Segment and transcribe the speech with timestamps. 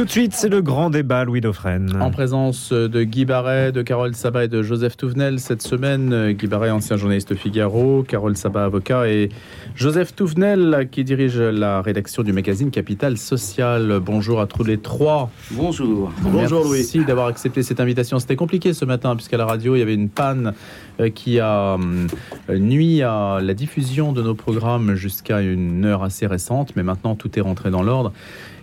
[0.00, 2.00] Tout de suite, c'est le grand débat, Louis Dauphren.
[2.00, 5.38] En présence de Guy Barret, de Carole Sabat et de Joseph Touvenel.
[5.38, 9.28] Cette semaine, Guy Barret, ancien journaliste Figaro, Carole Sabat, avocat, et
[9.74, 14.00] Joseph Touvenel, qui dirige la rédaction du magazine Capital Social.
[14.02, 15.30] Bonjour à tous les trois.
[15.50, 16.10] Bonjour.
[16.22, 16.78] Bonjour Louis.
[16.78, 18.18] Merci d'avoir accepté cette invitation.
[18.18, 20.54] C'était compliqué ce matin, puisqu'à la radio, il y avait une panne
[20.98, 26.26] euh, qui a euh, nuit à la diffusion de nos programmes jusqu'à une heure assez
[26.26, 28.14] récente, mais maintenant tout est rentré dans l'ordre.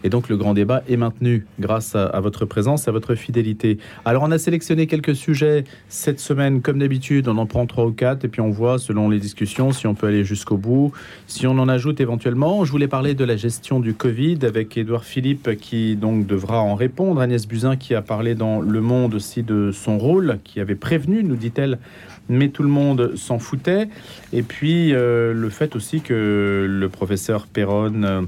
[0.07, 3.77] Et donc le grand débat est maintenu grâce à, votre présence, à votre fidélité.
[4.05, 7.91] Alors on a sélectionné quelques sujets cette semaine, comme d'habitude, on en prend trois ou
[7.91, 10.93] quatre, et puis on voit selon les discussions si on peut aller jusqu'au bout,
[11.27, 12.63] si on en ajoute éventuellement.
[12.63, 16.75] Je voulais parler de la gestion du Covid avec Édouard Philippe qui donc devra en
[16.75, 17.19] répondre.
[17.19, 21.21] Agnès Buzyn qui a parlé dans Le Monde aussi de son rôle, qui avait prévenu,
[21.21, 21.79] nous dit-elle,
[22.29, 23.89] mais tout le monde s'en foutait.
[24.33, 28.21] Et puis euh, le fait aussi que le professeur Perron euh,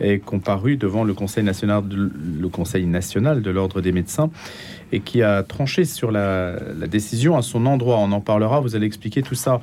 [0.00, 4.30] est comparu devant le Conseil national de, l'ordre des médecins
[4.92, 7.96] et qui a tranché sur la, la décision à son endroit.
[7.98, 9.60] On en parlera, vous allez expliquer tout ça.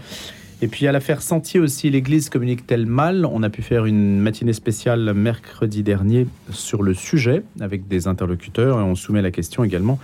[0.63, 3.25] Et puis à l'affaire Sentier aussi, l'Église communique-t-elle mal?
[3.25, 8.79] On a pu faire une matinée spéciale mercredi dernier sur le sujet avec des interlocuteurs
[8.79, 9.99] et on soumet la question également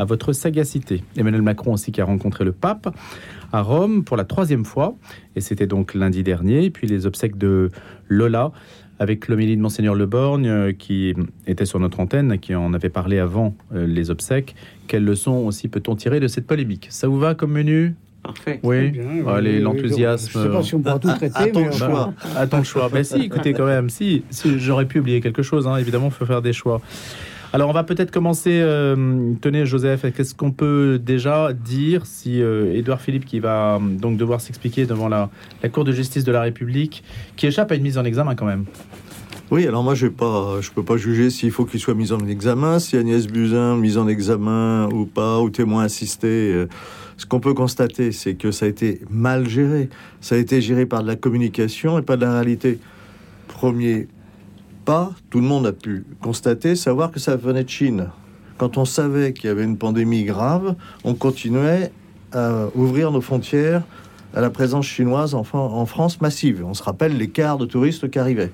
[0.00, 1.04] à votre sagacité.
[1.16, 2.88] Emmanuel Macron aussi qui a rencontré le pape
[3.52, 4.94] à Rome pour la troisième fois
[5.36, 6.64] et c'était donc lundi dernier.
[6.64, 7.70] Et puis les obsèques de
[8.08, 8.50] Lola
[8.98, 11.14] avec l'homélie de Monseigneur Le Borgne euh, qui
[11.46, 14.54] était sur notre antenne, qui en avait parlé avant euh, les obsèques.
[14.88, 16.86] Quelles leçons aussi peut-on tirer de cette polémique?
[16.90, 17.94] Ça vous va comme menu?
[18.22, 18.60] Parfait.
[18.62, 18.92] Oui,
[19.28, 20.30] allez, l'enthousiasme.
[20.32, 21.34] Je ne sais pas si on pourra tout traiter.
[21.34, 22.14] Attends mais le enfin, choix.
[22.36, 22.88] Attends le choix.
[22.90, 26.12] Ben si, écoutez quand même, si, si j'aurais pu oublier quelque chose, hein, évidemment, il
[26.12, 26.82] faut faire des choix.
[27.52, 32.72] Alors on va peut-être commencer, euh, tenez Joseph, qu'est-ce qu'on peut déjà dire si euh,
[32.72, 36.30] Édouard Philippe qui va euh, donc devoir s'expliquer devant la, la Cour de justice de
[36.30, 37.02] la République,
[37.34, 38.66] qui échappe à une mise en examen quand même.
[39.50, 42.78] Oui, alors moi je ne peux pas juger s'il faut qu'il soit mis en examen,
[42.78, 46.52] si Agnès Buzyn mise en examen ou pas, ou témoin assisté.
[46.52, 46.68] euh,
[47.16, 49.88] Ce qu'on peut constater, c'est que ça a été mal géré.
[50.20, 52.78] Ça a été géré par de la communication et pas de la réalité.
[53.48, 54.06] Premier
[55.30, 58.08] tout le monde a pu constater, savoir que ça venait de Chine.
[58.58, 60.74] Quand on savait qu'il y avait une pandémie grave,
[61.04, 61.92] on continuait
[62.32, 63.82] à ouvrir nos frontières
[64.34, 66.64] à la présence chinoise en, en France massive.
[66.64, 68.52] On se rappelle les quarts de touristes qui arrivaient.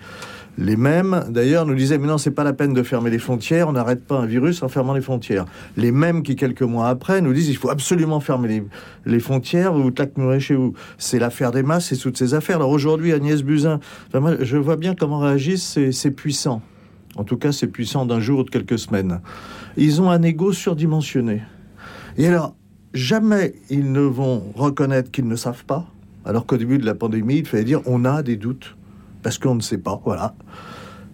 [0.59, 3.69] Les mêmes, d'ailleurs, nous disaient, mais non, c'est pas la peine de fermer les frontières,
[3.69, 5.45] on n'arrête pas un virus en fermant les frontières.
[5.77, 8.65] Les mêmes qui, quelques mois après, nous disent, il faut absolument fermer les,
[9.05, 10.73] les frontières, vous vous claquerez chez vous.
[10.97, 12.57] C'est l'affaire des masses, c'est toutes ces affaires.
[12.57, 13.81] Alors aujourd'hui, Agnès Buzyn,
[14.15, 16.63] je vois bien comment réagissent ces, ces puissants.
[17.17, 19.21] En tout cas, c'est puissant d'un jour ou de quelques semaines.
[19.77, 21.43] Ils ont un ego surdimensionné.
[22.17, 22.55] Et alors,
[22.95, 25.87] jamais ils ne vont reconnaître qu'ils ne savent pas,
[26.25, 28.77] alors qu'au début de la pandémie, il fallait dire on a des doutes,
[29.27, 30.37] parce qu'on ne sait pas, voilà.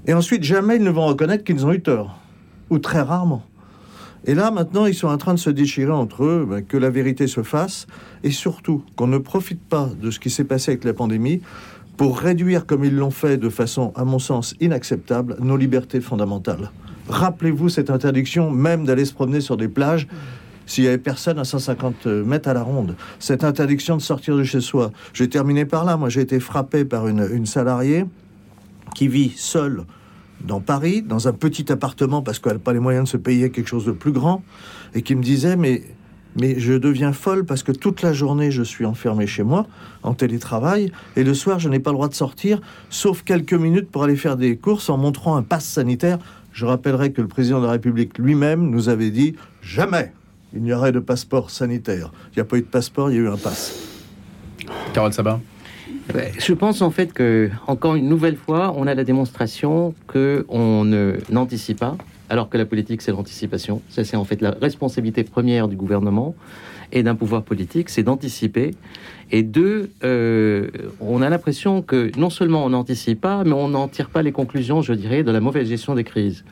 [0.06, 2.18] Et ensuite, jamais ils ne vont reconnaître qu'ils ont eu tort,
[2.68, 3.42] ou très rarement.
[4.26, 6.90] Et là, maintenant, ils sont en train de se déchirer entre eux, ben, que la
[6.90, 7.86] vérité se fasse,
[8.22, 11.40] et surtout qu'on ne profite pas de ce qui s'est passé avec la pandémie
[11.96, 16.70] pour réduire, comme ils l'ont fait de façon, à mon sens, inacceptable, nos libertés fondamentales.
[17.08, 20.06] Rappelez-vous cette interdiction même d'aller se promener sur des plages
[20.66, 22.96] s'il y avait personne à 150 mètres à la ronde.
[23.18, 24.92] Cette interdiction de sortir de chez soi.
[25.12, 25.96] Je vais terminer par là.
[25.96, 28.04] Moi, j'ai été frappé par une, une salariée
[28.94, 29.84] qui vit seule
[30.44, 33.50] dans Paris, dans un petit appartement parce qu'elle n'a pas les moyens de se payer
[33.50, 34.42] quelque chose de plus grand,
[34.94, 35.82] et qui me disait mais
[36.34, 39.66] mais je deviens folle parce que toute la journée je suis enfermée chez moi
[40.02, 43.90] en télétravail et le soir je n'ai pas le droit de sortir sauf quelques minutes
[43.90, 46.18] pour aller faire des courses en montrant un pass sanitaire.
[46.52, 50.12] Je rappellerai que le président de la République lui-même nous avait dit jamais
[50.54, 52.12] il n'y aurait de passeport sanitaire.
[52.32, 53.88] Il n'y a pas eu de passeport, il y a eu un pass.
[54.92, 55.40] Carole Sabat.
[56.38, 60.84] Je pense en fait que, encore une nouvelle fois, on a la démonstration que on
[60.84, 61.96] ne n'anticipe pas,
[62.28, 63.82] alors que la politique c'est l'anticipation.
[63.88, 66.34] Ça c'est en fait la responsabilité première du gouvernement
[66.92, 68.72] et d'un pouvoir politique, c'est d'anticiper.
[69.30, 70.68] Et deux, euh,
[71.00, 74.32] on a l'impression que non seulement on n'anticipe pas, mais on n'en tire pas les
[74.32, 76.44] conclusions, je dirais, de la mauvaise gestion des crises.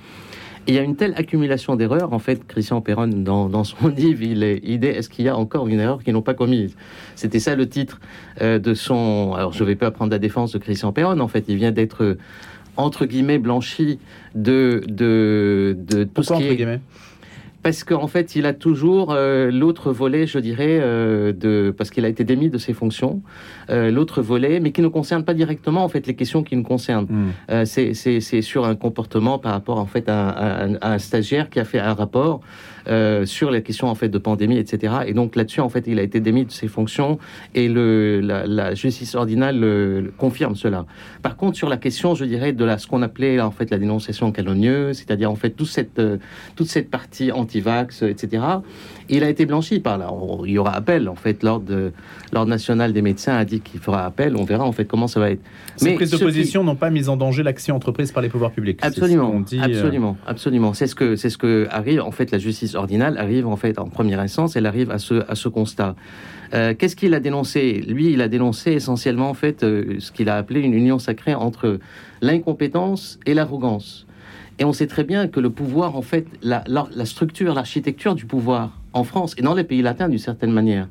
[0.71, 2.13] Il y a une telle accumulation d'erreurs.
[2.13, 5.37] En fait, Christian Perron, dans, dans son livre, il est idée est-ce qu'il y a
[5.37, 6.77] encore une erreur qu'ils n'ont pas commise?
[7.17, 7.99] C'était ça le titre
[8.41, 9.35] euh, de son.
[9.35, 11.19] Alors, je ne vais pas prendre la défense de Christian Perron.
[11.19, 12.19] En fait, il vient d'être euh,
[12.77, 13.99] entre guillemets blanchi
[14.37, 16.81] de de, de tout Pourquoi ce qui entre est guillemets?
[17.63, 22.05] Parce qu'en fait, il a toujours euh, l'autre volet, je dirais, euh, de, parce qu'il
[22.05, 23.21] a été démis de ses fonctions,
[23.69, 26.63] euh, l'autre volet, mais qui ne concerne pas directement en fait les questions qui nous
[26.63, 27.07] concernent.
[27.11, 27.65] Hmm.
[27.65, 31.79] c'est sur un comportement par rapport en fait à, à, un stagiaire qui a fait
[31.79, 32.41] un rapport
[33.25, 34.95] sur les questions en fait de pandémie, etc.
[35.07, 37.19] Et donc là-dessus, en fait, il a été démis de ses fonctions
[37.55, 40.87] et le, la, la justice ordinale le, confirme cela.
[41.23, 43.79] Par contre, sur la question, je dirais, de la, ce qu'on appelait en fait la
[43.79, 46.01] dénonciation calomnieuse, c'est-à-dire en fait toute cette,
[46.57, 48.43] toute cette partie anti anti-vax, etc.
[49.11, 50.11] Il a été blanchi par là.
[50.45, 51.43] Il y aura appel, en fait.
[51.43, 51.93] L'ordre,
[52.47, 54.37] national des médecins a dit qu'il fera appel.
[54.37, 55.43] On verra, en fait, comment ça va être.
[55.77, 58.79] Ces prises de position n'ont pas mis en danger l'action entreprise par les pouvoirs publics.
[58.83, 59.41] Absolument.
[59.41, 60.17] dit, euh, absolument.
[60.27, 60.75] Absolument.
[60.75, 63.79] C'est ce, que, c'est ce que arrive, en fait, la justice ordinale arrive, en fait,
[63.79, 65.97] en première instance, elle arrive à ce, à ce constat.
[66.53, 67.85] Euh, qu'est-ce qu'il a dénoncé?
[67.87, 71.35] Lui, il a dénoncé essentiellement en fait euh, ce qu'il a appelé une union sacrée
[71.35, 71.79] entre
[72.23, 74.07] l'incompétence et l'arrogance.
[74.59, 76.65] Et on sait très bien que le pouvoir, en fait, la,
[77.07, 80.89] structure, l'architecture du pouvoir en France et dans les pays latins d'une certaine manière,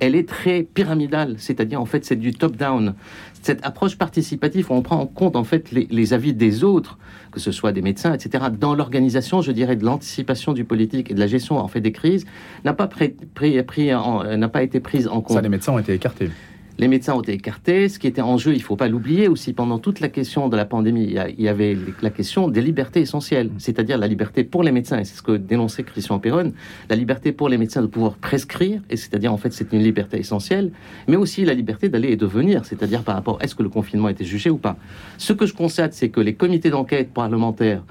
[0.00, 2.94] elle est très pyramidale, c'est-à-dire en fait c'est du top-down.
[3.42, 6.98] Cette approche participative où on prend en compte en fait les, avis des autres,
[7.32, 11.14] que ce soit des médecins, etc., dans l'organisation, je dirais, de l'anticipation du politique et
[11.14, 12.26] de la gestion en fait des crises,
[12.64, 15.36] n'a pas, n'a pas été prise en compte.
[15.36, 16.30] Ça, les médecins ont été écartés.
[16.80, 17.90] Les médecins ont été écartés.
[17.90, 20.48] Ce qui était en jeu, il ne faut pas l'oublier aussi, pendant toute la question
[20.48, 24.62] de la pandémie, il y avait la question des libertés essentielles, c'est-à-dire la liberté pour
[24.62, 26.54] les médecins, et c'est ce que dénonçait Christian Perron,
[26.88, 30.18] la liberté pour les médecins de pouvoir prescrire, et c'est-à-dire en fait c'est une liberté
[30.18, 30.72] essentielle,
[31.06, 34.08] mais aussi la liberté d'aller et de venir, c'est-à-dire par rapport est-ce que le confinement
[34.08, 34.78] été jugé ou pas?
[35.18, 37.82] Ce que je constate, c'est que les comités d'enquête parlementaires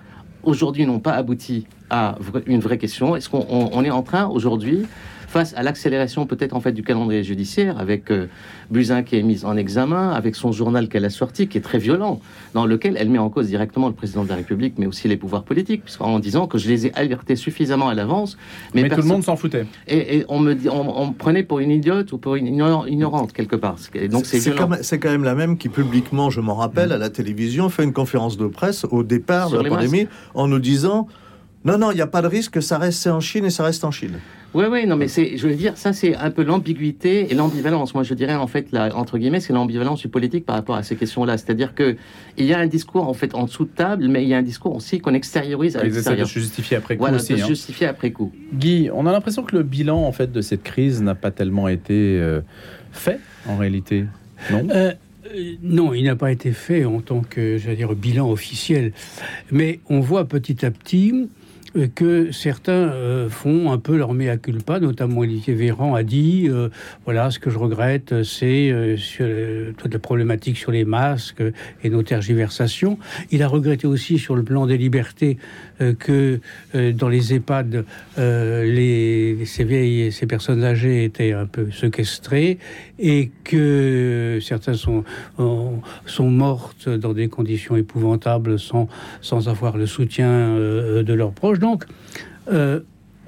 [0.42, 3.16] aujourd'hui n'ont pas abouti à une vraie question.
[3.16, 4.88] Est-ce qu'on est en train aujourd'hui
[5.30, 8.28] face à l'accélération peut-être en fait du calendrier judiciaire, avec euh,
[8.72, 11.78] Buzyn qui est mise en examen, avec son journal qu'elle a sorti, qui est très
[11.78, 12.20] violent,
[12.54, 15.18] dans lequel elle met en cause directement le président de la République, mais aussi les
[15.18, 18.38] pouvoirs politiques, en disant que je les ai alertés suffisamment à l'avance.
[18.74, 19.66] Mais, tout le monde s'en foutait.
[19.88, 23.76] Et, on me dit, on, prenait pour une idiote ou pour une ignorante quelque part.
[24.10, 27.70] donc c'est C'est quand, même la même qui publiquement, je m'en rappelle, à la télévision,
[27.70, 31.08] fait une conférence de presse au départ de la pandémie en nous disant
[31.66, 33.84] non, non, il n'y a pas de risque, ça reste en Chine et ça reste
[33.84, 34.20] en Chine.
[34.54, 37.94] Oui, oui, non, mais c'est, je veux dire, ça, c'est un peu l'ambiguïté et l'ambivalence.
[37.94, 40.84] Moi, je dirais, en fait, la, entre guillemets, c'est l'ambivalence du politique par rapport à
[40.84, 41.38] ces questions-là.
[41.38, 41.96] C'est-à-dire que
[42.38, 44.38] il y a un discours, en fait, en dessous de table, mais il y a
[44.38, 46.26] un discours aussi qu'on extériorise à l'extérieur.
[46.26, 47.36] de se justifier après coup voilà, aussi.
[47.36, 47.48] de hein.
[47.48, 48.32] justifier après coup.
[48.54, 51.68] Guy, on a l'impression que le bilan, en fait, de cette crise n'a pas tellement
[51.68, 52.42] été euh,
[52.92, 54.06] fait, en réalité.
[54.52, 54.68] Non?
[54.72, 54.94] Euh,
[55.36, 58.94] euh, non, il n'a pas été fait en tant que, j'allais dire, bilan officiel.
[59.52, 61.28] Mais on voit petit à petit euh,
[61.96, 66.70] que certains euh, font un peu leur mea culpa, notamment Olivier Véran a dit euh,
[67.06, 68.74] voilà, ce que je regrette, c'est
[69.78, 71.44] toute la problématique sur les masques
[71.84, 72.98] et nos tergiversations.
[73.32, 75.38] Il a regretté aussi sur le plan des libertés
[76.00, 76.40] que
[76.74, 77.86] dans les EHPAD,
[78.18, 82.58] les, ces personnes âgées étaient un peu séquestrées
[82.98, 85.04] et que certains sont,
[86.06, 88.88] sont mortes dans des conditions épouvantables sans,
[89.22, 91.60] sans avoir le soutien de leurs proches.
[91.60, 91.86] Donc,
[92.52, 92.82] euh,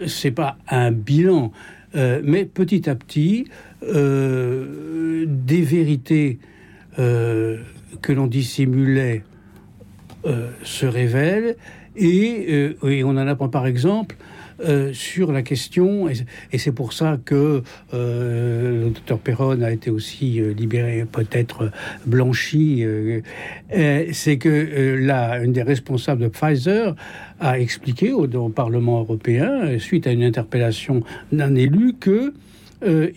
[0.08, 1.52] c'est pas un bilan,
[1.96, 3.48] euh, mais petit à petit,
[3.84, 6.40] euh, des vérités
[7.00, 7.58] euh,
[8.02, 9.24] que l'on dissimulait
[10.64, 11.56] se révèlent.
[11.96, 14.16] Et, et, on en apprend par exemple
[14.64, 19.90] euh, sur la question, et, c'est pour ça que euh, le docteur Perron a été
[19.90, 21.72] aussi euh, libéré, peut-être
[22.06, 22.86] blanchi,
[24.12, 26.96] c'est que là, une des responsables de Pfizer
[27.40, 31.02] a expliqué au, Parlement européen, suite à une interpellation
[31.32, 32.34] d'un élu, que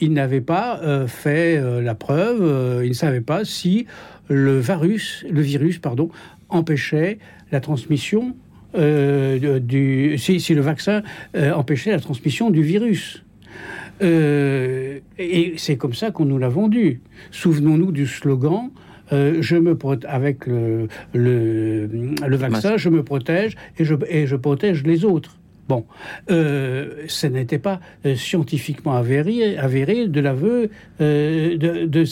[0.00, 3.87] il n'avait pas fait la preuve, il ne savait pas si
[4.29, 6.11] le virus, le virus pardon,
[6.50, 7.19] empêchait
[7.50, 8.37] la transmission
[8.77, 11.03] euh, du, si, si, le vaccin
[11.37, 13.25] euh, empêchait la transmission du virus.
[14.03, 17.01] Euh, et c'est comme ça qu'on nous l'a vendu.
[17.31, 18.71] Souvenons-nous du slogan
[19.13, 19.79] je me
[20.09, 25.39] avec le, le, le vaccin, je me protège et je, et je protège les autres.
[25.69, 25.87] Bon,
[26.31, 30.69] euh, ce n'était pas euh, scientifiquement avéré, avéré de l'aveu
[31.01, 32.05] euh, de, de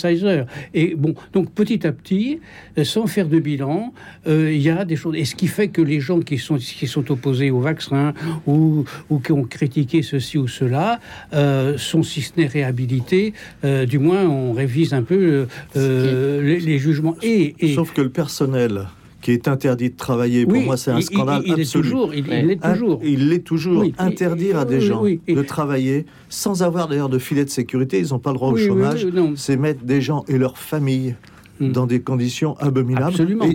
[0.72, 2.40] Et bon, donc petit à petit,
[2.82, 3.92] sans faire de bilan,
[4.26, 5.16] il y a des choses.
[5.16, 8.14] Et ce qui fait que les gens qui sont, qui sont opposés au vaccin
[8.46, 10.98] ou, ou qui ont critiqué ceci ou cela
[11.76, 13.34] sont, si ce n'est réhabilités,
[13.86, 17.16] du moins on révise un peu les, jugements.
[17.22, 18.86] Et, et, Sauf que le personnel
[19.22, 20.44] qui est interdit de travailler.
[20.44, 21.86] Pour moi, c'est un scandale il, il absolu.
[21.86, 23.00] Est toujours, il l'est toujours.
[23.02, 23.84] Il l'est toujours.
[23.98, 28.18] Interdire à des gens de travailler sans avoir d'ailleurs de filet de sécurité, ils n'ont
[28.18, 29.06] pas le droit au chômage.
[29.36, 31.14] c'est mettre des gens et leurs familles
[31.60, 31.72] hmm.
[31.72, 33.06] dans des conditions abominables.
[33.06, 33.46] Absolument.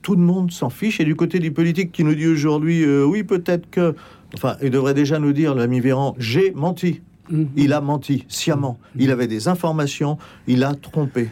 [0.00, 0.98] tout le monde s'en fiche.
[0.98, 3.94] Et du côté du politique qui nous dit aujourd'hui, euh, oui, peut-être que.
[4.34, 7.02] Enfin, il devrait déjà nous dire, l'ami Véran, j'ai menti.
[7.30, 7.48] Mhm.
[7.56, 8.78] Il a menti sciemment.
[8.98, 10.16] Il avait des informations,
[10.46, 11.28] il a trompé.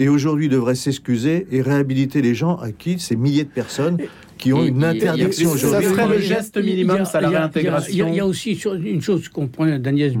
[0.00, 3.98] Et aujourd'hui, il devrait s'excuser et réhabiliter les gens à qui ces milliers de personnes
[4.38, 5.88] qui ont Et- une interdiction ça aujourd'hui.
[5.88, 7.92] serait le Il y a- geste minimum, ça, la réintégration.
[7.92, 8.52] Il y, a- il y a aussi
[8.86, 10.14] une chose qu'on prenait d'Agnès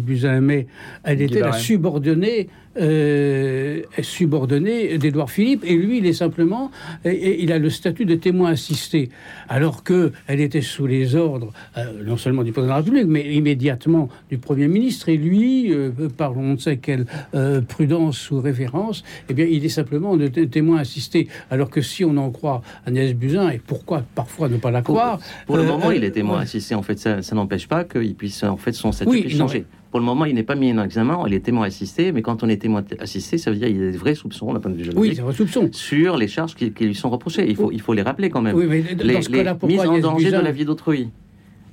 [0.00, 0.68] Buzyn, mais
[1.02, 2.48] elle était la subordonnée,
[2.78, 6.70] euh, subordonnée d'Édouard Philippe, et lui, il est simplement,
[7.04, 9.10] et- et il a le statut de témoin assisté,
[9.48, 13.06] alors que elle était sous les ordres euh, non seulement du président de la République,
[13.06, 18.30] mais immédiatement du Premier ministre, et lui, euh, par on ne sait quelle euh, prudence
[18.30, 22.16] ou référence, eh bien, il est simplement de té- témoin assisté, alors que si on
[22.16, 25.90] en croit Agnès Buzyn, et pourquoi parfois ne pas la croire, pour le euh, moment,
[25.90, 26.74] il est témoin assisté.
[26.74, 29.64] En fait, ça, ça n'empêche pas qu'il puisse, en fait, son statut Oui, changer.
[29.90, 31.24] Pour le moment, il n'est pas mis en examen.
[31.26, 33.88] Il est témoin assisté, mais quand on est témoin assisté, ça veut dire qu'il y
[33.88, 35.68] a des vrais soupçons, d'un point de vue Oui, juridique, c'est un soupçon.
[35.72, 37.48] sur les charges qui, qui lui sont reprochées.
[37.48, 38.54] Il faut, il faut les rappeler quand même.
[38.54, 41.08] Oui, mais dans les, ce les mises en danger de la vie d'autrui,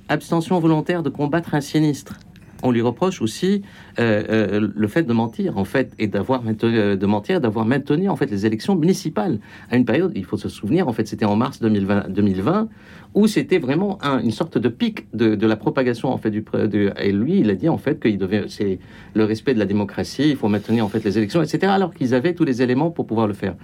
[0.08, 2.18] abstention volontaire de combattre un sinistre.
[2.62, 3.62] On lui reproche aussi
[4.00, 7.64] euh, euh, le fait de mentir, en fait, et d'avoir maintenu, euh, de mentir, d'avoir
[7.64, 9.38] maintenu en fait les élections municipales
[9.70, 10.10] à une période.
[10.16, 12.68] Il faut se souvenir, en fait, c'était en mars 2020, 2020
[13.14, 16.42] où c'était vraiment un- une sorte de pic de, de la propagation en fait du,
[16.42, 18.78] de- et lui il a dit en fait qu'il devait c'est
[19.14, 21.72] le respect de la démocratie, il faut maintenir en fait les élections, etc.
[21.72, 23.54] Alors qu'ils avaient tous les éléments pour pouvoir le faire.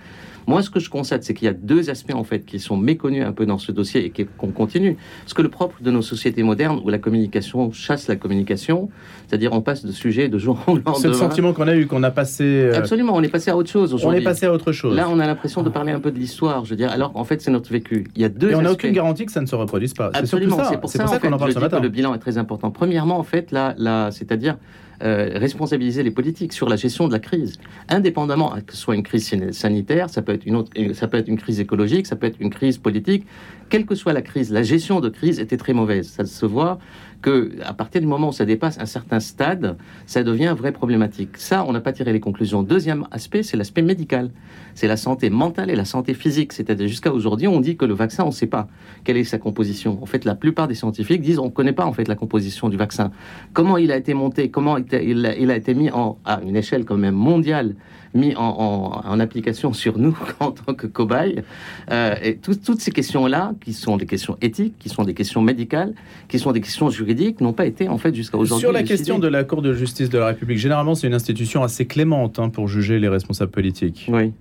[0.46, 2.76] Moi, ce que je constate, c'est qu'il y a deux aspects en fait qui sont
[2.76, 4.98] méconnus un peu dans ce dossier et qu'on continue.
[5.22, 8.90] Parce que le propre de nos sociétés modernes, où la communication chasse la communication,
[9.26, 10.92] c'est-à-dire on passe de sujet de jour au lendemain.
[11.00, 12.44] C'est le sentiment qu'on a eu, qu'on a passé.
[12.44, 14.94] euh, Absolument, on est passé à autre chose on est passé à autre chose.
[14.94, 17.24] Là, on a l'impression de parler un peu de l'histoire, je veux dire, alors qu'en
[17.24, 18.04] fait, c'est notre vécu.
[18.14, 20.10] Il y a deux Et on n'a aucune garantie que ça ne se reproduise pas.
[20.14, 21.78] Absolument, c'est pour ça, qu'on en parle ce dis matin.
[21.78, 22.70] que le bilan est très important.
[22.70, 24.56] Premièrement, en fait, là, là, c'est-à-dire
[25.02, 29.02] euh, responsabiliser les politiques sur la gestion de la crise, indépendamment que ce soit une
[29.02, 32.16] crise san- sanitaire, ça peut être une autre, ça peut être une crise écologique, ça
[32.16, 33.26] peut être une crise politique,
[33.70, 36.08] quelle que soit la crise, la gestion de crise était très mauvaise.
[36.08, 36.78] Ça se voit
[37.24, 41.38] que à partir du moment où ça dépasse un certain stade, ça devient vraie problématique.
[41.38, 42.62] Ça, on n'a pas tiré les conclusions.
[42.62, 44.30] Deuxième aspect, c'est l'aspect médical.
[44.74, 46.52] C'est la santé mentale et la santé physique.
[46.52, 48.68] C'est-à-dire jusqu'à aujourd'hui, on dit que le vaccin, on ne sait pas
[49.04, 50.02] quelle est sa composition.
[50.02, 52.68] En fait, la plupart des scientifiques disent on ne connaît pas en fait la composition
[52.68, 53.10] du vaccin.
[53.54, 56.98] Comment il a été monté, comment il a été mis en, à une échelle quand
[56.98, 57.74] même mondiale,
[58.14, 61.42] mis en, en- en application sur nous en tant que cobayes.
[61.90, 65.42] Euh, et tout- toutes ces questions-là, qui sont des questions éthiques, qui sont des questions
[65.42, 65.94] médicales,
[66.28, 68.60] qui sont des questions juridiques, n'ont pas été en fait jusqu'à aujourd'hui.
[68.60, 71.62] Sur la question de la Cour de justice de la République, généralement, c'est une institution
[71.62, 74.06] assez clémente hein, pour juger les responsables politiques.
[74.12, 74.32] Oui.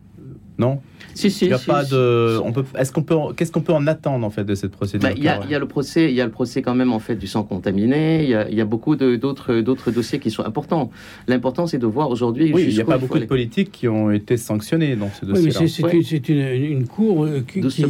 [0.60, 0.80] Non
[1.16, 1.46] Si, si.
[1.46, 1.92] Il y a si, pas si.
[1.92, 2.40] de.
[2.44, 2.64] On peut.
[2.78, 3.16] Est-ce qu'on peut.
[3.36, 5.46] Qu'est-ce qu'on peut en attendre en fait de cette procédure Bah, il y, a, Car-
[5.46, 7.28] il y a le procès, il y a le procès quand même en fait du
[7.28, 8.24] sang contaminé.
[8.24, 10.92] Il y a, il y a beaucoup d'autres d'autres dossiers qui sont importants.
[11.28, 12.52] L'important c'est de voir aujourd'hui.
[12.54, 15.42] Oui, il n'y a pas beaucoup de politiques qui ont été sanctionnés dans ce Oui,
[15.44, 15.96] mais c'est Ouais.
[15.98, 16.38] une, c'est une-
[16.80, 17.86] une cour euh, qui, qui-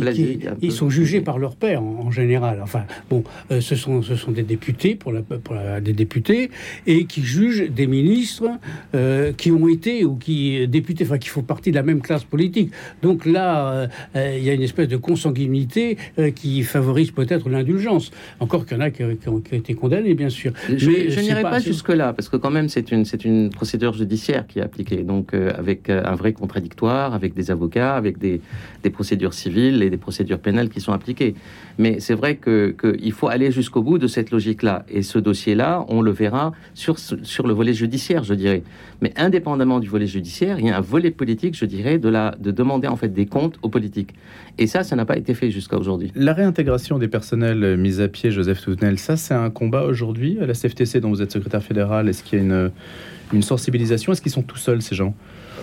[0.61, 2.59] ils sont jugés par leur père en, en général.
[2.63, 6.49] Enfin, bon, euh, ce sont ce sont des députés pour la, pour la- des députés
[6.87, 8.49] et qui jugent des ministres
[8.95, 12.23] euh, qui ont été ou qui députés, enfin qui font partie de la même classe
[12.23, 12.62] politique.
[13.01, 17.49] Donc là, euh, euh, il y a une espèce de consanguinité euh, qui favorise peut-être
[17.49, 18.11] l'indulgence.
[18.39, 20.53] Encore qu'il y en a qui, qui ont, qui ont été condamnés, bien sûr.
[20.75, 23.93] Je, Mais je n'irai pas, jusque-là, parce que quand même, c'est une, c'est une procédure
[23.93, 28.41] judiciaire qui est appliquée, donc euh, avec un vrai contradictoire, avec des avocats, avec des,
[28.83, 31.35] des procédures civiles et des procédures pénales qui sont appliquées.
[31.77, 34.85] Mais c'est vrai que qu'il faut aller jusqu'au bout de cette logique-là.
[34.89, 38.63] Et ce dossier-là, on le verra sur le volet judiciaire, je dirais.
[39.01, 42.35] Mais indépendamment du volet judiciaire, il y a un volet politique, je dirais, de, la,
[42.43, 44.13] de demander en fait des comptes aux politiques.
[44.59, 46.11] Et ça, ça n'a pas été fait jusqu'à aujourd'hui.
[46.13, 50.45] La réintégration des personnels mis à pied, Joseph Toutenel, ça c'est un combat aujourd'hui à
[50.45, 52.07] la CFTC dont vous êtes secrétaire fédéral.
[52.09, 52.71] Est-ce qu'il y a une,
[53.33, 54.11] une sensibilisation?
[54.11, 55.15] Est-ce qu'ils sont tout seuls ces gens?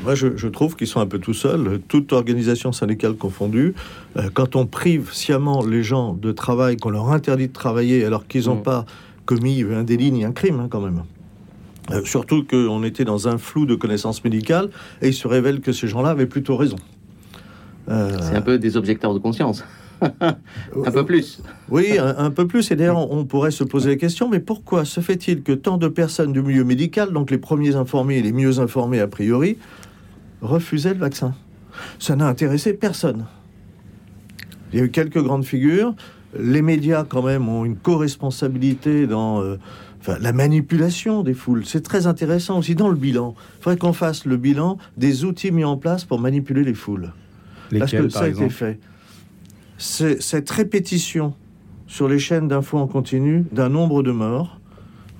[0.02, 3.75] Moi, je, je trouve qu'ils sont un peu tout seuls, toute organisation syndicale confondue.
[4.16, 8.26] Euh, quand on prive sciemment les gens de travail, qu'on leur interdit de travailler alors
[8.26, 8.62] qu'ils n'ont Mm.
[8.62, 8.87] pas
[9.26, 11.02] commis un délit ni un crime, hein, quand même.
[11.90, 14.68] Euh, surtout qu'on était dans un flou de connaissances médicales
[15.02, 16.76] et il se révèle que ces gens-là avaient plutôt raison.
[17.88, 19.64] Euh, C'est un peu des objecteurs de conscience.
[20.20, 21.42] un peu plus.
[21.68, 22.70] Oui, un, un peu plus.
[22.70, 25.76] Et d'ailleurs, on, on pourrait se poser la question, mais pourquoi se fait-il que tant
[25.78, 29.58] de personnes du milieu médical, donc les premiers informés et les mieux informés a priori,
[30.40, 31.34] refusaient le vaccin?
[31.99, 33.26] Ça n'a intéressé personne.
[34.72, 35.94] Il y a eu quelques grandes figures.
[36.38, 39.58] Les médias, quand même, ont une co-responsabilité dans euh,
[40.00, 41.64] enfin, la manipulation des foules.
[41.64, 43.35] C'est très intéressant aussi dans le bilan.
[43.59, 47.12] Il faudrait qu'on fasse le bilan des outils mis en place pour manipuler les foules.
[47.78, 48.80] Parce que ça par a été fait.
[49.78, 51.35] Cette répétition
[51.87, 54.61] sur les chaînes d'infos en continu d'un nombre de morts.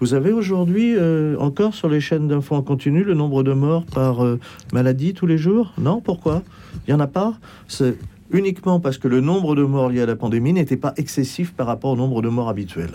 [0.01, 3.85] Vous avez aujourd'hui euh, encore sur les chaînes d'infos en continu le nombre de morts
[3.85, 4.41] par euh,
[4.73, 5.73] maladie tous les jours?
[5.79, 6.01] Non?
[6.01, 6.43] Pourquoi?
[6.87, 7.35] Il n'y en a pas?
[7.69, 7.99] C'est-
[8.33, 11.67] uniquement parce que le nombre de morts liés à la pandémie n'était pas excessif par
[11.67, 12.95] rapport au nombre de morts habituels.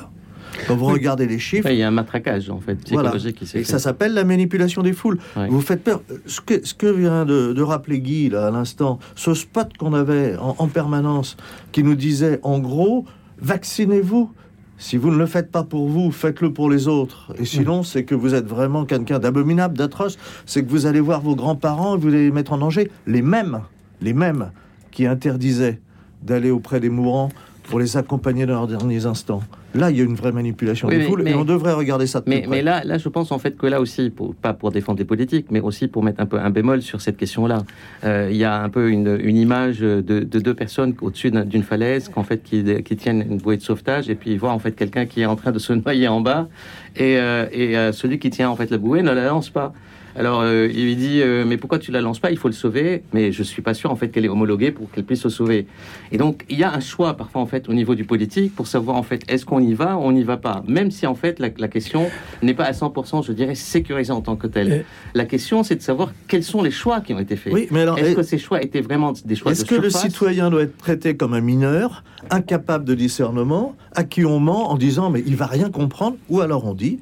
[0.67, 3.11] Quand vous regardez les chiffres, Il y a un matraquage, en fait, Voilà.
[3.11, 3.63] qui et fait.
[3.63, 5.19] ça s'appelle la manipulation des foules.
[5.35, 5.47] Ouais.
[5.49, 6.01] Vous faites peur.
[6.25, 9.93] Ce que, ce que vient de, de rappeler Guy là, à l'instant, ce spot qu'on
[9.93, 11.37] avait en, en permanence
[11.71, 13.05] qui nous disait en gros,
[13.39, 14.31] vaccinez-vous.
[14.77, 17.33] Si vous ne le faites pas pour vous, faites-le pour les autres.
[17.39, 20.17] Et sinon, c'est que vous êtes vraiment quelqu'un d'abominable, d'atroce.
[20.45, 22.91] C'est que vous allez voir vos grands-parents et vous allez les mettre en danger.
[23.07, 23.61] Les mêmes,
[24.01, 24.51] les mêmes
[24.91, 25.79] qui interdisaient
[26.21, 27.29] d'aller auprès des mourants
[27.69, 29.43] pour les accompagner dans leurs derniers instants.
[29.75, 32.07] Là, il y a une vraie manipulation Oui, des mais- foules et on devrait regarder
[32.07, 32.49] ça de plus Mais, près.
[32.49, 35.05] mais là, là, je pense en fait que là aussi, pour, pas pour défendre les
[35.05, 37.63] politiques, mais aussi pour mettre un peu un bémol sur cette question-là.
[38.05, 41.45] Euh, Il y a un peu une, une image de, de deux personnes au-dessus d'un-
[41.45, 44.51] d'une falaise, qu'en fait, qui, qui tiennent une bouée de sauvetage, et puis ils voient
[44.53, 46.47] en fait quelqu'un qui est en train de se noyer en bas,
[46.95, 49.73] et, euh, et euh, celui qui tient en fait la bouée ne la lance pas.
[50.17, 52.31] Alors euh, il lui dit euh, mais pourquoi tu la lances pas?
[52.31, 54.89] Il faut le sauver, mais je suis pas sûr en fait qu'elle est homologuée pour
[54.91, 55.67] qu'elle puisse se sauver.
[56.11, 58.67] Et donc il y a un choix parfois en fait au niveau du politique pour
[58.67, 61.15] savoir en fait est-ce qu'on y va ou on n'y va pas, même si en
[61.15, 62.09] fait la, la question
[62.41, 64.85] n'est pas à 100% je dirais sécurisée en tant que telle.
[65.13, 67.51] La question c'est de savoir quels sont les choix qui ont été faits.
[67.53, 69.75] Oui, mais alors, Est-ce et- que ces choix étaient vraiment des choix de Est-ce que
[69.75, 74.71] le citoyen doit être traité comme un mineur, incapable de discernement, à qui on ment
[74.71, 76.99] en disant mais il va rien comprendre, ou alors on dit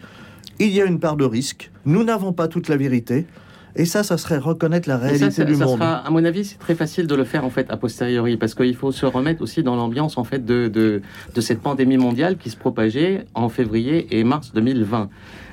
[0.59, 3.25] il y a une part de risque, nous n'avons pas toute la vérité,
[3.75, 5.79] et ça, ça serait reconnaître la réalité ça, du ça monde.
[5.79, 8.53] sera, à mon avis, c'est très facile de le faire en fait a posteriori, parce
[8.53, 11.01] qu'il faut se remettre aussi dans l'ambiance en fait de, de,
[11.33, 15.09] de cette pandémie mondiale qui se propageait en février et mars 2020.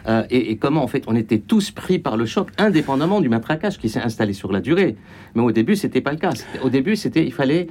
[0.09, 3.29] Euh, et, et comment en fait on était tous pris par le choc, indépendamment du
[3.31, 4.97] matraquage qui s'est installé sur la durée.
[5.35, 6.33] Mais au début, c'était pas le cas.
[6.63, 7.69] Au début, c'était il fallait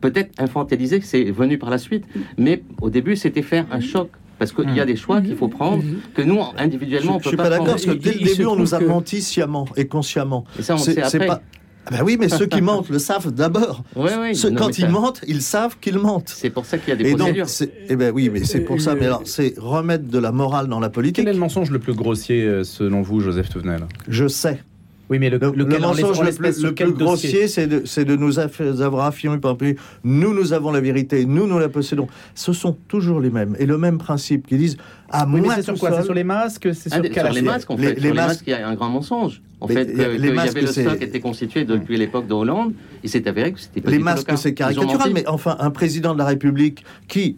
[0.00, 2.04] peut-être infantiliser, c'est venu par la suite,
[2.38, 4.10] mais au début, c'était faire un choc.
[4.40, 7.22] Parce qu'il y a des choix qu'il faut prendre que nous, Je individuellement, on je
[7.24, 7.78] peut suis pas, pas d'accord, prendre.
[7.84, 10.44] parce que dès il le début, on nous a que- menti sciemment et consciemment.
[10.58, 11.26] Et ça, on sait après.
[11.26, 11.42] pas-
[11.86, 13.82] Ah ben oui, mais ceux qui mentent le savent d'abord.
[13.96, 16.28] Ouais, ouais, Ceux- non, quand ils ça- mentent, ils savent qu'ils mentent.
[16.34, 17.46] C'est pour ça qu'il y a des Et donc, procédures.
[17.88, 18.92] eh ben oui, mais c'est pour ça.
[18.92, 21.16] Euh, Mais alors, c'est remettre de la morale dans la politique.
[21.24, 23.86] Quel est le mensonge le plus grossier euh, selon vous, Joseph Touvenel?
[24.08, 24.62] Je sais.
[25.10, 28.38] Oui, mais le, Le, mensonge en le plus, le grossier, c'est de, c'est de nous
[28.38, 32.06] avoir affirmé, par exemple, nous, nous avons la vérité, nous, nous la possédons.
[32.36, 33.56] Ce sont toujours les mêmes.
[33.58, 34.76] Et le même principe qui disent,
[35.10, 35.98] à Oui, mais moi c'est tout sur quoi?
[35.98, 36.68] C'est sur les masques?
[36.72, 37.94] C'est Ah, sur sur les masques, en Les- fait.
[37.94, 39.42] les sur les masques- masques, il y a un grand mensonge.
[39.60, 41.64] En Mais fait, les- que- les qu'il y masques, avait le c'est- stock était constitué
[41.64, 42.72] depuis l'époque de Hollande.
[43.02, 46.18] Il s'est avéré que c'était pas Les masques, c'est caricatural, mais enfin, un président de
[46.18, 47.36] la République qui,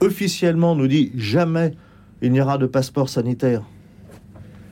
[0.00, 1.74] officiellement, nous dit jamais
[2.22, 3.62] il n'y aura de passeport sanitaire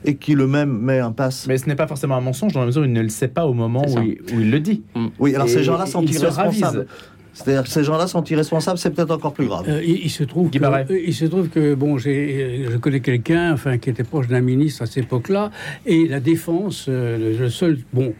[0.05, 1.47] et qui le même met un passe.
[1.47, 3.27] Mais ce n'est pas forcément un mensonge dans la mesure où il ne le sait
[3.27, 4.83] pas au moment où il, où il le dit.
[5.19, 6.87] Oui, alors Et ces gens-là sont irresponsables.
[7.35, 9.65] C'est-à-dire que ces gens-là sont irresponsables, c'est peut-être encore plus grave.
[9.67, 12.77] Euh, il, il se trouve que, euh, il se trouve que bon, j'ai, euh, je
[12.77, 15.49] connais quelqu'un, enfin, qui était proche d'un ministre à cette époque-là,
[15.87, 18.13] et la défense, euh, le seul, bon,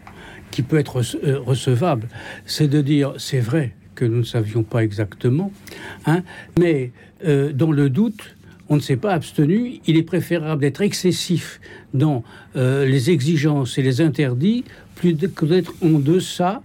[0.50, 2.08] qui peut être rece- recevable,
[2.44, 5.52] c'est de dire, c'est vrai que nous ne savions pas exactement,
[6.06, 6.22] hein,
[6.58, 6.90] mais
[7.24, 8.33] euh, dans le doute.
[8.68, 9.80] On ne s'est pas abstenu.
[9.86, 11.60] Il est préférable d'être excessif
[11.92, 12.24] dans
[12.56, 16.62] euh, les exigences et les interdits, plus que d'être en deçà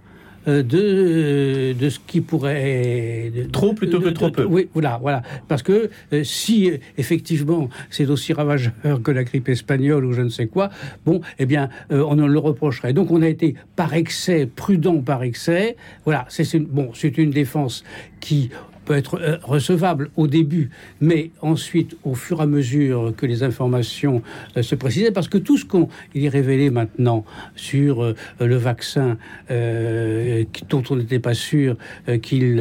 [0.48, 3.30] euh, de, de ce qui pourrait...
[3.36, 4.44] de- Trop plutôt que trop peu.
[4.44, 5.22] Oui, voilà, voilà.
[5.48, 8.72] Parce que euh, si euh, effectivement c'est aussi ravageur
[9.04, 10.70] que la grippe espagnole ou je ne sais quoi,
[11.04, 12.94] bon, eh bien, euh, on en le reprocherait.
[12.94, 15.76] Donc on a été par excès, prudent par excès.
[16.06, 17.84] Voilà, c'est c'est une, bon, c'est une défense
[18.20, 18.48] qui
[18.90, 23.44] peut être euh, recevable au début, mais ensuite, au fur et à mesure que les
[23.44, 24.20] informations
[24.56, 27.24] euh, se précisaient, parce que tout ce qu'on est révélé maintenant
[27.54, 29.16] sur euh, le vaccin
[30.68, 31.76] dont on n'était pas sûr
[32.22, 32.60] qu'il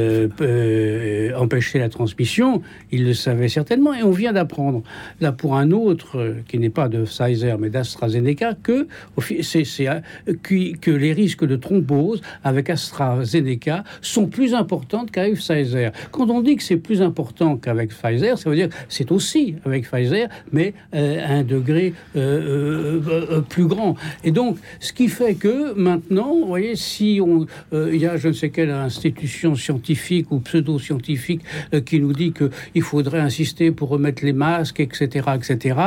[1.36, 2.62] empêchait la transmission,
[2.92, 4.84] il le savait certainement, et on vient d'apprendre
[5.22, 11.46] là pour un autre qui n'est pas de Pfizer mais d'AstraZeneca que que les risques
[11.46, 15.92] de thrombose avec AstraZeneca sont plus importantes qu'avec Pfizer.
[16.20, 19.56] Quand on dit que c'est plus important qu'avec Pfizer, ça veut dire que c'est aussi
[19.64, 23.96] avec Pfizer, mais euh, à un degré euh, euh, euh, plus grand.
[24.26, 28.28] Et donc, ce qui fait que maintenant, voyez, si on, euh, il y a je
[28.28, 31.40] ne sais quelle institution scientifique ou pseudo-scientifique
[31.74, 35.80] euh, qui nous dit qu'il faudrait insister pour remettre les masques, etc., etc.,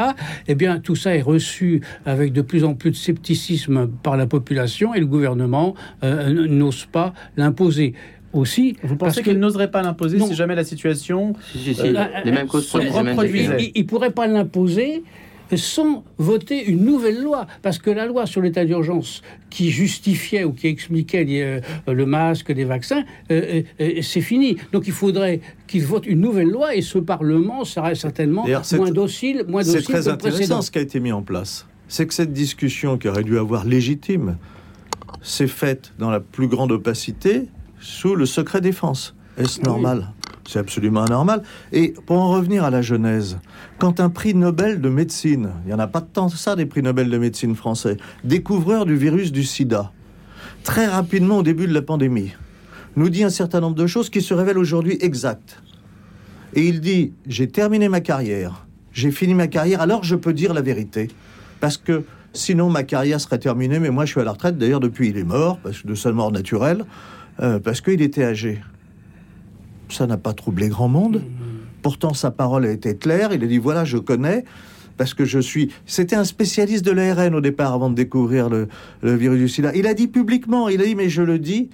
[0.49, 4.27] eh bien, tout ça est reçu avec de plus en plus de scepticisme par la
[4.27, 7.93] population et le gouvernement euh, n'ose pas l'imposer.
[8.33, 12.05] Aussi, Vous pensez qu'il n'oserait pas l'imposer si jamais la situation Si, si, si, Euh,
[12.25, 13.73] les mêmes causes se reproduisaient.
[13.75, 15.03] il ne pourrait pas l'imposer
[15.55, 17.47] sans voter une nouvelle loi.
[17.61, 21.61] Parce que la loi sur l'état d'urgence qui justifiait ou qui expliquait euh,
[21.93, 24.57] le masque, les vaccins, euh, euh, c'est fini.
[24.73, 28.91] Donc il faudrait qu'il vote une nouvelle loi et ce Parlement sera certainement c'est- moins
[28.91, 30.29] docile, moins C'est docile très que le précédent.
[30.45, 31.67] intéressant ce qui a été mis en place.
[31.87, 34.39] C'est que cette discussion qui aurait dû avoir légitime
[35.21, 37.43] s'est faite dans la plus grande opacité,
[37.83, 39.15] sous le secret défense.
[39.37, 40.09] Est-ce normal
[40.47, 41.43] C'est absolument anormal.
[41.73, 43.39] Et pour en revenir à la Genèse,
[43.79, 46.67] quand un prix Nobel de médecine, il n'y en a pas tant que ça des
[46.67, 49.93] prix Nobel de médecine français, découvreur du virus du sida,
[50.65, 52.33] très rapidement au début de la pandémie,
[52.97, 55.61] nous dit un certain nombre de choses qui se révèlent aujourd'hui exactes.
[56.55, 60.53] Et il dit, j'ai terminé ma carrière, j'ai fini ma carrière, alors je peux dire
[60.53, 61.09] la vérité.
[61.61, 64.81] Parce que sinon ma carrière serait terminée, mais moi je suis à la retraite, d'ailleurs
[64.81, 66.85] depuis il est mort, parce que de sa mort naturelle,
[67.41, 68.61] euh, parce qu'il était âgé.
[69.89, 71.23] Ça n'a pas troublé grand monde.
[71.83, 74.45] Pourtant sa parole a été claire, il a dit, voilà, je connais,
[74.97, 75.71] parce que je suis...
[75.85, 78.69] C'était un spécialiste de l'ARN au départ, avant de découvrir le,
[79.03, 79.73] le virus du sida.
[79.75, 81.71] Il a dit publiquement, il a dit, mais je le dis,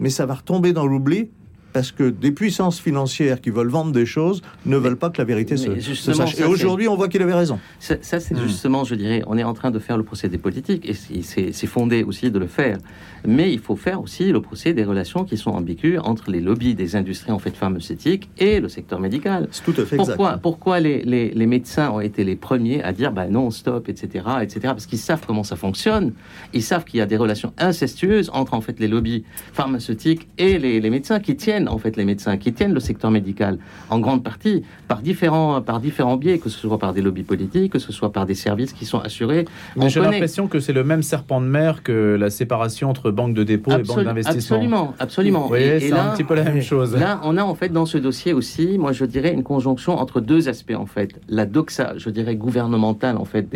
[0.00, 1.30] mais ça va retomber dans l'oubli
[1.72, 5.24] parce que des puissances financières qui veulent vendre des choses ne veulent pas que la
[5.24, 6.34] vérité se, se sache.
[6.34, 7.58] ça, Et aujourd'hui, on voit qu'il avait raison.
[7.78, 8.42] Ça, ça, c'est Hmm.
[8.46, 12.02] justement, je dirais, on est en train de faire le procédé politique et c'est- fondé
[12.02, 12.78] aussi de le faire.
[13.26, 16.74] Mais il faut faire aussi le procès des relations qui sont ambiguës entre les lobbies
[16.74, 19.48] des industries en fait pharmaceutiques et le secteur médical.
[19.50, 20.16] C'est tout à fait exact.
[20.16, 23.88] Pourquoi, pourquoi les, les- les médecins ont été les premiers à dire bah non, stop,
[23.88, 24.60] etc., etc.
[24.62, 26.12] Parce qu'ils savent comment ça fonctionne.
[26.54, 30.58] Ils savent qu'il y a des relations incestueuses entre en fait les lobbies pharmaceutiques et
[30.58, 33.58] les, les médecins qui tiennent en fait les médecins, qui tiennent le secteur médical
[33.90, 37.72] en grande partie par différents par différents biais, que ce soit par des lobbies politiques,
[37.72, 39.46] que ce soit par des services qui sont assurés.
[39.76, 43.34] Mais j'ai l'impression que c'est le même serpent de mer que la séparation entre banque
[43.34, 44.56] de dépôt et banque d'investissement.
[44.58, 45.40] Absolument, absolument.
[45.42, 46.94] Vous voyez, c'est un petit peu la même chose.
[46.94, 50.20] Là, on a en fait dans ce dossier aussi, moi je dirais, une conjonction entre
[50.20, 51.18] deux aspects en fait.
[51.28, 53.46] La doxa, je dirais, gouvernementale en fait,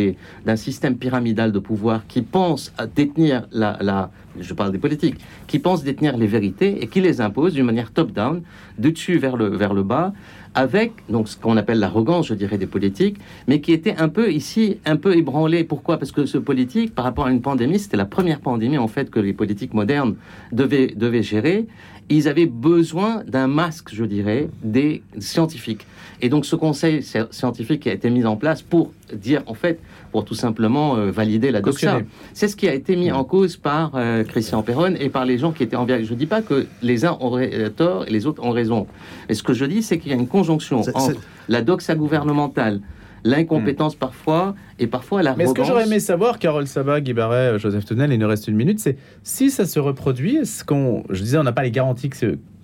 [0.47, 4.11] d'un système pyramidal de pouvoir qui pense à détenir la, la-
[4.41, 5.17] je parle des politiques,
[5.47, 8.43] qui pense détenir les vérités et qui les impose d'une manière top-down,
[8.79, 10.13] de dessus vers le, vers le bas,
[10.55, 13.17] avec donc ce qu'on appelle l'arrogance, je dirais, des politiques,
[13.49, 15.65] mais qui était un peu ici, un peu ébranlé.
[15.65, 15.99] Pourquoi?
[15.99, 19.11] Parce que ce politique, par rapport à une pandémie, c'était la première pandémie en fait
[19.11, 20.17] que les politiques modernes
[20.53, 21.67] devaient, devaient gérer.
[22.09, 25.87] Ils avaient besoin d'un masque, je dirais, des scientifiques.
[26.25, 29.55] Et donc ce conseil sci- scientifique qui a été mis en place pour dire, en
[29.55, 29.81] fait,
[30.13, 32.01] pour tout simplement euh, valider la doxa.
[32.33, 35.37] C'est ce qui a été mis en cause par euh, Christian Perron et par les
[35.37, 36.07] gens qui étaient en vérité.
[36.07, 38.87] Je ne dis pas que les uns ont euh, tort et les autres ont raison.
[39.29, 41.61] Mais ce que je dis, c'est qu'il y a une conjonction C'est- entre c'est- la
[41.63, 42.81] doxa gouvernementale,
[43.25, 45.49] l'incompétence parfois, et parfois Mais l'arrogance.
[45.51, 48.57] ce que j'aurais aimé savoir, Carole Sabat, Guy Barret, Joseph Tunnel, il nous reste une
[48.57, 52.11] minute, c'est si ça se reproduit, est-ce qu'on, je disais, on n'a pas les garanties
[52.11, 52.17] que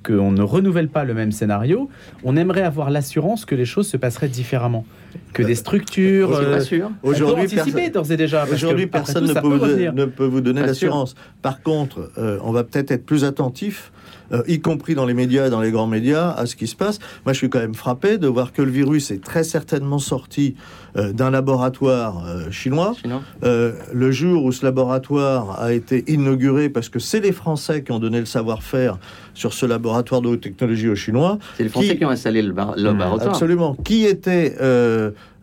[0.05, 1.89] qu'on ne renouvelle pas le même scénario,
[2.25, 4.85] on aimerait avoir l'assurance que les choses se passeraient différemment,
[5.33, 6.33] que des structures.
[6.35, 8.47] Euh, peut Aujourd'hui, anticiper personne- d'ores et déjà.
[8.51, 9.93] Aujourd'hui, personne tout, ne peut, vous, revenir.
[9.93, 11.15] ne peut vous donner l'assurance.
[11.43, 13.93] Par contre, euh, on va peut-être être plus attentif,
[14.33, 16.77] euh, y compris dans les médias et dans les grands médias, à ce qui se
[16.77, 16.99] passe.
[17.25, 20.55] Moi, je suis quand même frappé de voir que le virus est très certainement sorti
[20.97, 22.95] euh, d'un laboratoire euh, chinois.
[23.43, 27.99] Le jour où ce laboratoire a été inauguré, parce que c'est les Français qui ont
[27.99, 28.99] donné le savoir-faire
[29.35, 32.43] sur ce laboratoire de haute technologie aux Chinois, c'est les Français Qui- qui, ont installé
[32.43, 33.31] le, bar- le Mmh, laboratoire.
[33.31, 33.77] Absolument.
[33.85, 34.57] Qui était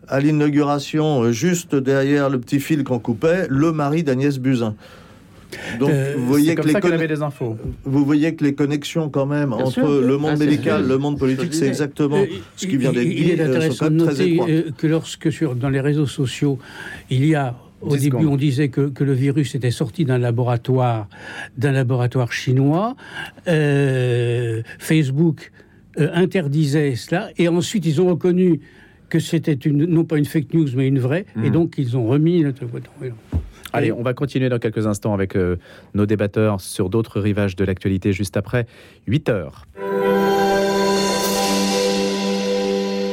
[0.08, 4.74] à l'inauguration, juste derrière le petit fil qu'on coupait, le mari d'Agnès Buzyn.
[5.78, 7.56] Donc, Euh, vous, voyez que les ça qu'elle conne- avait des infos.
[7.84, 9.88] vous voyez que les connexions, quand même, Bien entre sûr.
[9.88, 13.14] le monde Ah, médical, le monde politique, c'est exactement Euh, ce qui vient d'être il-
[13.16, 13.22] dit.
[13.22, 16.58] Il est euh, intéressant de très noter que lorsque sur, dans les réseaux sociaux,
[17.10, 18.32] il y a au 10 début, secondes.
[18.32, 21.08] on disait que, que le virus était sorti d'un laboratoire,
[21.58, 22.96] d'un laboratoire chinois.
[23.48, 25.52] Euh, Facebook
[25.98, 28.60] euh, interdisait cela, et ensuite ils ont reconnu
[29.08, 31.50] que c'était une, non pas une fake news, mais une vraie, et Mhm.
[31.52, 32.42] donc ils ont remis.
[32.42, 32.64] notre-
[33.76, 35.58] Allez, on va continuer dans quelques instants avec euh,
[35.94, 38.66] nos débatteurs sur d'autres rivages de l'actualité juste après
[39.06, 39.66] 8 heures.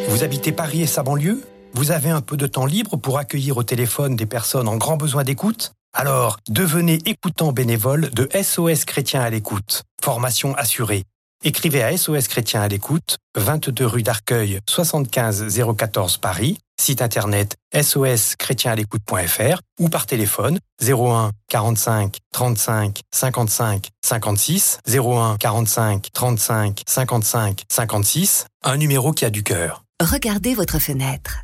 [0.07, 1.41] Vous habitez Paris et sa banlieue?
[1.73, 4.95] Vous avez un peu de temps libre pour accueillir au téléphone des personnes en grand
[4.95, 5.73] besoin d'écoute?
[5.93, 9.83] Alors, devenez écoutant bénévole de SOS Chrétien à l'écoute.
[10.01, 11.03] Formation assurée.
[11.43, 15.45] Écrivez à SOS Chrétien à l'écoute, 22 rue d'Arcueil, 75
[15.77, 26.09] 014 Paris, site internet soschrétienalécoute.fr ou par téléphone 01 45 35 55 56 01 45
[26.13, 29.83] 35 55 56, un numéro qui a du cœur.
[30.01, 31.43] Regardez votre fenêtre.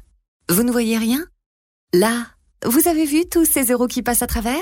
[0.49, 1.25] Vous ne voyez rien?
[1.93, 2.27] Là,
[2.65, 4.61] vous avez vu tous ces euros qui passent à travers?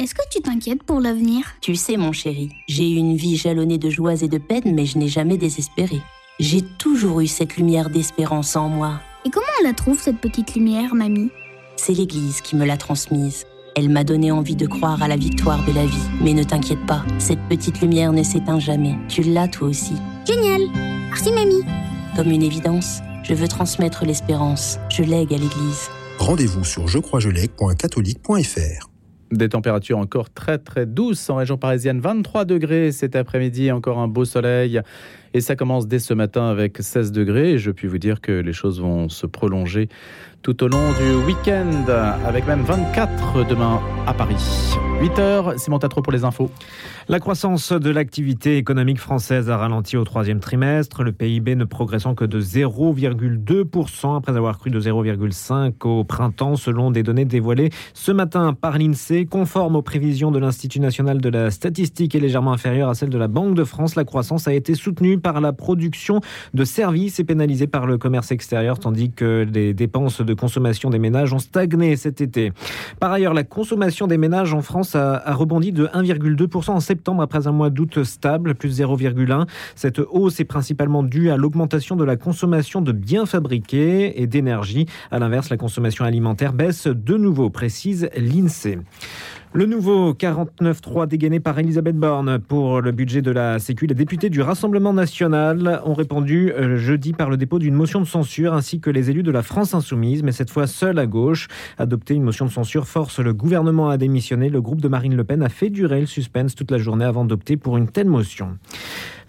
[0.00, 1.44] est-ce que tu t'inquiètes pour l'avenir?
[1.60, 4.86] Tu sais, mon chéri, j'ai eu une vie jalonnée de joies et de peines, mais
[4.86, 6.00] je n'ai jamais désespéré.
[6.40, 9.00] J'ai toujours eu cette lumière d'espérance en moi.
[9.24, 11.30] Et comment on la trouve, cette petite lumière, mamie?
[11.76, 13.44] C'est l'Église qui me l'a transmise.
[13.76, 16.08] Elle m'a donné envie de croire à la victoire de la vie.
[16.20, 18.96] Mais ne t'inquiète pas, cette petite lumière ne s'éteint jamais.
[19.08, 19.94] Tu l'as toi aussi.
[20.26, 20.60] Génial
[21.08, 21.64] Merci, mamie
[22.16, 24.78] Comme une évidence, je veux transmettre l'espérance.
[24.90, 25.88] Je lègue à l'Église.
[26.18, 28.93] Rendez-vous sur jecroisjelègue.catholique.fr.
[29.34, 34.06] Des températures encore très très douces en région parisienne, 23 degrés cet après-midi, encore un
[34.06, 34.80] beau soleil.
[35.32, 37.52] Et ça commence dès ce matin avec 16 degrés.
[37.52, 39.88] Et je puis vous dire que les choses vont se prolonger
[40.44, 41.86] tout au long du week-end,
[42.26, 44.36] avec même 24 demain à Paris.
[45.00, 46.50] 8 heures, Simon Tatro pour les infos.
[47.08, 52.14] La croissance de l'activité économique française a ralenti au troisième trimestre, le PIB ne progressant
[52.14, 58.12] que de 0,2% après avoir cru de 0,5% au printemps, selon des données dévoilées ce
[58.12, 62.90] matin par l'INSEE, conforme aux prévisions de l'Institut national de la statistique et légèrement inférieure
[62.90, 63.96] à celle de la Banque de France.
[63.96, 66.20] La croissance a été soutenue par la production
[66.52, 70.98] de services et pénalisée par le commerce extérieur, tandis que les dépenses de consommation des
[70.98, 72.52] ménages ont stagné cet été.
[73.00, 77.22] Par ailleurs, la consommation des ménages en France a, a rebondi de 1,2% en septembre
[77.22, 79.46] après un mois d'août stable, plus 0,1.
[79.74, 84.86] Cette hausse est principalement due à l'augmentation de la consommation de biens fabriqués et d'énergie.
[85.10, 88.78] À l'inverse, la consommation alimentaire baisse de nouveau, précise l'INSEE.
[89.56, 93.86] Le nouveau 49-3 dégainé par Elisabeth Borne pour le budget de la Sécu.
[93.86, 98.04] Les députés du Rassemblement national ont répondu euh, jeudi par le dépôt d'une motion de
[98.04, 101.46] censure ainsi que les élus de la France insoumise, mais cette fois seul à gauche.
[101.78, 104.48] Adopter une motion de censure force le gouvernement à démissionner.
[104.48, 107.24] Le groupe de Marine Le Pen a fait durer le suspense toute la journée avant
[107.24, 108.58] d'opter pour une telle motion.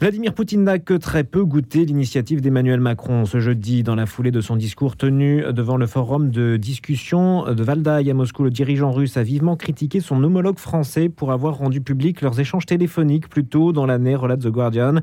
[0.01, 4.29] Vladimir Poutine n'a que très peu goûté l'initiative d'Emmanuel Macron ce jeudi dans la foulée
[4.29, 8.43] de son discours tenu devant le forum de discussion de Valdaï à Moscou.
[8.43, 12.65] Le dirigeant russe a vivement critiqué son homologue français pour avoir rendu public leurs échanges
[12.65, 14.95] téléphoniques plus tôt dans l'année, relate The Guardian.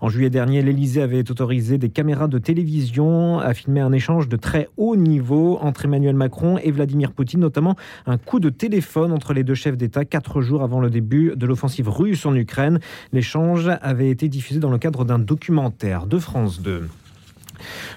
[0.00, 4.36] En juillet dernier, l'Elysée avait autorisé des caméras de télévision à filmer un échange de
[4.36, 9.32] très haut niveau entre Emmanuel Macron et Vladimir Poutine, notamment un coup de téléphone entre
[9.32, 12.80] les deux chefs d'État quatre jours avant le début de l'offensive russe en Ukraine.
[13.12, 16.88] L'échange avait été dans le cadre d'un documentaire de France 2.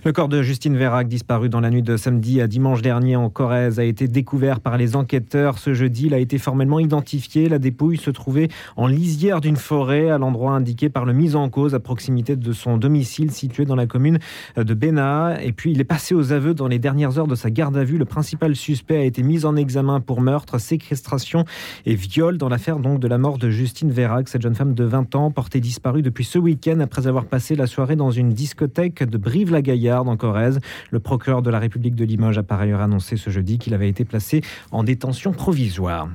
[0.04, 3.30] Le corps de Justine Vérac, disparu dans la nuit de samedi à dimanche dernier en
[3.30, 5.58] Corrèze, a été découvert par les enquêteurs.
[5.60, 7.50] Ce jeudi, il a été formellement identifié.
[7.50, 11.50] La dépouille se trouvait en lisière d'une forêt, à l'endroit indiqué par le mis en
[11.50, 14.20] cause, à proximité de son domicile situé dans la commune
[14.58, 15.42] de Béna.
[15.44, 17.84] Et puis, il est passé aux aveux dans les dernières heures de sa garde à
[17.84, 17.98] vue.
[17.98, 21.46] Le principal suspect a été mis en examen pour meurtre, séquestration
[21.86, 24.84] et viol dans l'affaire donc de la mort de Justine Vérac, cette jeune femme de
[24.84, 29.04] 20 ans, portée disparue depuis ce week-end après avoir passé la soirée dans une discothèque
[29.04, 29.18] de
[29.54, 30.60] Brive-la-Gaillarde en Corrèze.
[30.90, 33.90] Le procureur de la République de Limoges a par ailleurs annoncé ce jeudi qu'il avait
[33.90, 36.10] été placé en détention provisoire.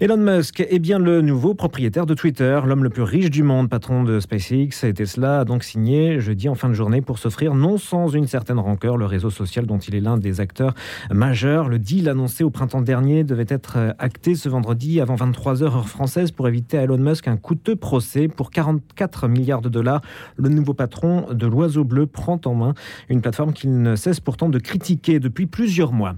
[0.00, 3.68] Elon Musk est bien le nouveau propriétaire de Twitter, l'homme le plus riche du monde,
[3.68, 7.54] patron de SpaceX et Tesla, a donc signé jeudi en fin de journée pour s'offrir,
[7.54, 10.74] non sans une certaine rancœur, le réseau social dont il est l'un des acteurs
[11.12, 11.68] majeurs.
[11.68, 16.32] Le deal annoncé au printemps dernier devait être acté ce vendredi avant 23h heure française
[16.32, 20.00] pour éviter à Elon Musk un coûteux procès pour 44 milliards de dollars.
[20.34, 22.71] Le nouveau patron de l'Oiseau Bleu prend en main
[23.08, 26.14] une plateforme qu'il ne cesse pourtant de critiquer depuis plusieurs mois.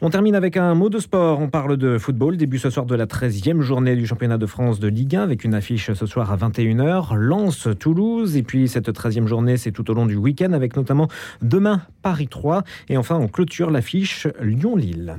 [0.00, 1.40] On termine avec un mot de sport.
[1.40, 2.36] On parle de football.
[2.36, 5.44] Début ce soir de la 13e journée du championnat de France de Ligue 1 avec
[5.44, 7.14] une affiche ce soir à 21h.
[7.14, 8.36] Lens, Toulouse.
[8.36, 11.08] Et puis cette 13e journée, c'est tout au long du week-end avec notamment
[11.42, 12.62] demain Paris 3.
[12.88, 15.16] Et enfin, on clôture l'affiche Lyon-Lille.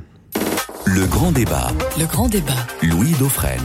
[0.85, 1.69] Le grand débat.
[1.97, 2.53] Le grand débat.
[2.83, 3.59] Louis Dauphren.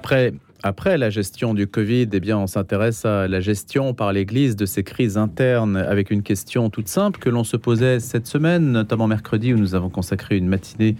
[0.00, 0.34] Après,
[0.66, 4.64] après la gestion du Covid, eh bien, on s'intéresse à la gestion par l'Église de
[4.64, 9.06] ces crises internes avec une question toute simple que l'on se posait cette semaine, notamment
[9.06, 10.96] mercredi où nous avons consacré une matinée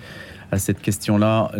[0.53, 1.50] à cette question-là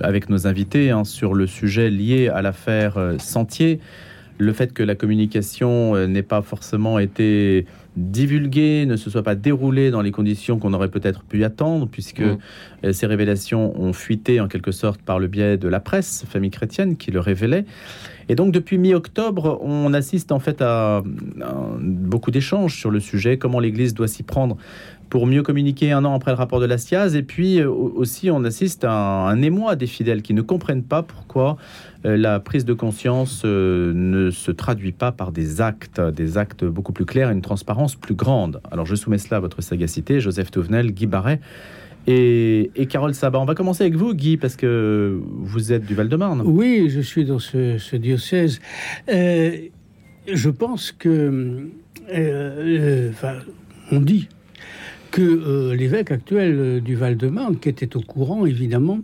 [0.00, 3.80] avec nos invités hein, sur le sujet lié à l'affaire euh, Sentier.
[4.40, 9.34] Le fait que la communication euh, n'ait pas forcément été divulguée, ne se soit pas
[9.34, 12.92] déroulée dans les conditions qu'on aurait peut-être pu attendre, puisque mmh.
[12.92, 16.96] ces révélations ont fuité en quelque sorte par le biais de la presse, famille chrétienne,
[16.96, 17.66] qui le révélait.
[18.30, 21.02] Et donc depuis mi-octobre, on assiste en fait à, à
[21.80, 24.56] beaucoup d'échanges sur le sujet, comment l'Église doit s'y prendre
[25.10, 27.16] pour mieux communiquer un an après le rapport de la SIAZ.
[27.16, 31.56] Et puis aussi, on assiste à un, émoi des fidèles qui ne comprennent pas pourquoi
[32.06, 36.64] euh, la prise de conscience euh, ne se traduit pas par des actes, des actes
[36.64, 38.60] beaucoup plus clairs et une transparence plus grande.
[38.70, 41.40] Alors je soumets cela à votre sagacité, Joseph Touvenel, Guy Barret.
[42.06, 46.42] Et, Carole Sabat, on va commencer avec vous, Guy, parce que vous êtes du Val-de-Marne.
[46.44, 48.60] Oui, je suis dans ce, diocèse.
[49.08, 49.56] Euh,
[50.26, 51.68] je pense que,
[52.12, 53.12] euh,
[53.92, 54.28] on dit
[55.10, 59.00] que euh, l'évêque actuel du Val-de-Marne, qui était au courant évidemment,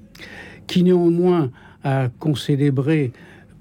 [0.67, 1.51] qui néanmoins
[1.85, 3.13] a concélébré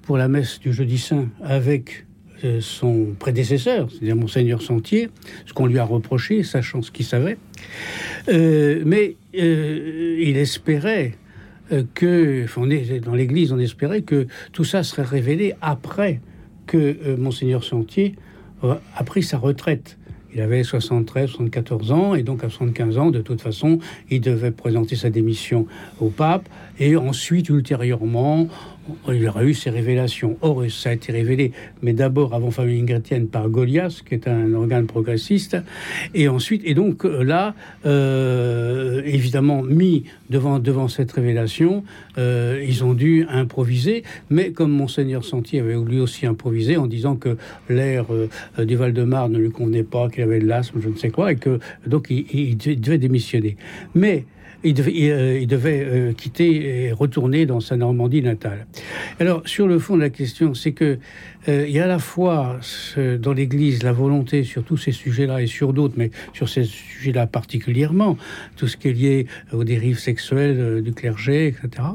[0.02, 2.06] pour la messe du jeudi saint avec
[2.44, 5.10] euh, son prédécesseur, c'est-à-dire Monseigneur Sentier,
[5.46, 7.38] ce qu'on lui a reproché, sachant ce qu'il savait.
[8.28, 11.14] Euh, mais euh, il espérait
[11.96, 12.46] que,
[13.00, 16.22] dans l'Église, on espérait que tout ça serait révélé après
[16.68, 18.16] que Monseigneur Sentier
[18.62, 19.98] a pris sa retraite.
[20.36, 24.52] Il avait 73, 74 ans, et donc à 75 ans, de toute façon, il devait
[24.52, 25.66] présenter sa démission
[26.02, 28.50] au pape, et ensuite, ultérieurement,
[29.10, 30.38] il aurait eu ses révélations.
[30.42, 34.54] Or, ça a été révélé, mais d'abord avant famille chrétienne par Goliath, qui est un
[34.54, 35.58] organe progressiste,
[36.14, 41.84] et ensuite, et donc euh, là, euh, évidemment, mis devant, devant cette révélation,
[42.18, 47.16] euh, ils ont dû improviser, mais comme Monseigneur Sentier avait lui aussi improvisé en disant
[47.16, 47.38] que
[47.70, 48.06] l'air
[48.58, 51.36] du Val-de-Marne ne lui convenait pas, qu'il avait de l'asthme, je ne sais quoi, et
[51.36, 53.58] que donc il, il devait démissionner.
[53.94, 54.26] Mais
[54.66, 54.74] il
[55.48, 58.66] devait, euh, quitter et retourner dans sa Normandie natale.
[59.20, 60.98] Alors, sur le fond de la question, c'est que
[61.48, 62.60] euh, il y a à la fois
[63.20, 67.28] dans l'Église la volonté sur tous ces sujets-là et sur d'autres, mais sur ces sujets-là
[67.28, 68.18] particulièrement,
[68.56, 71.90] tout ce qui est lié aux dérives sexuelles euh, du clergé, etc.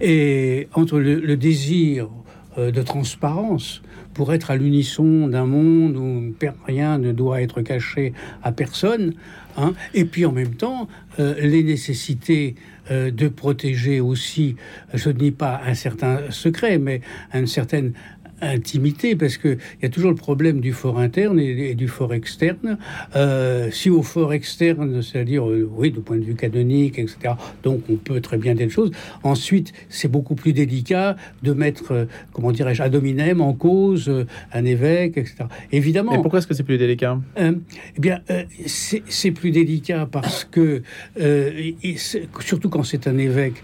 [0.00, 2.08] Et entre le désir
[2.56, 3.82] de transparence
[4.14, 6.34] pour être à l'unisson d'un monde où
[6.66, 9.14] rien ne doit être caché à personne,
[9.56, 9.74] Hein.
[9.94, 12.54] et puis en même temps, euh, les nécessités
[12.90, 14.56] euh, de protéger aussi,
[14.94, 17.00] je ne dis pas un certain secret, mais
[17.34, 17.92] une certaine
[18.40, 22.78] intimité, parce qu'il y a toujours le problème du fort interne et, du fort externe.
[23.16, 27.82] Euh, si au fort externe, c'est-à-dire, euh, oui, du point de vue canonique, etc., donc
[27.90, 28.90] on peut très bien des choses.
[29.22, 34.10] Ensuite, c'est beaucoup plus délicat de mettre, euh, comment dirais-je, ad hominem en cause
[34.52, 35.44] un évêque, etc.
[35.72, 36.12] Évidemment.
[36.12, 37.18] Mais pourquoi est-ce que c'est plus délicat?
[37.36, 38.20] Eh bien,
[38.66, 40.82] c'est plus délicat parce que,
[42.40, 43.62] surtout quand c'est un évêque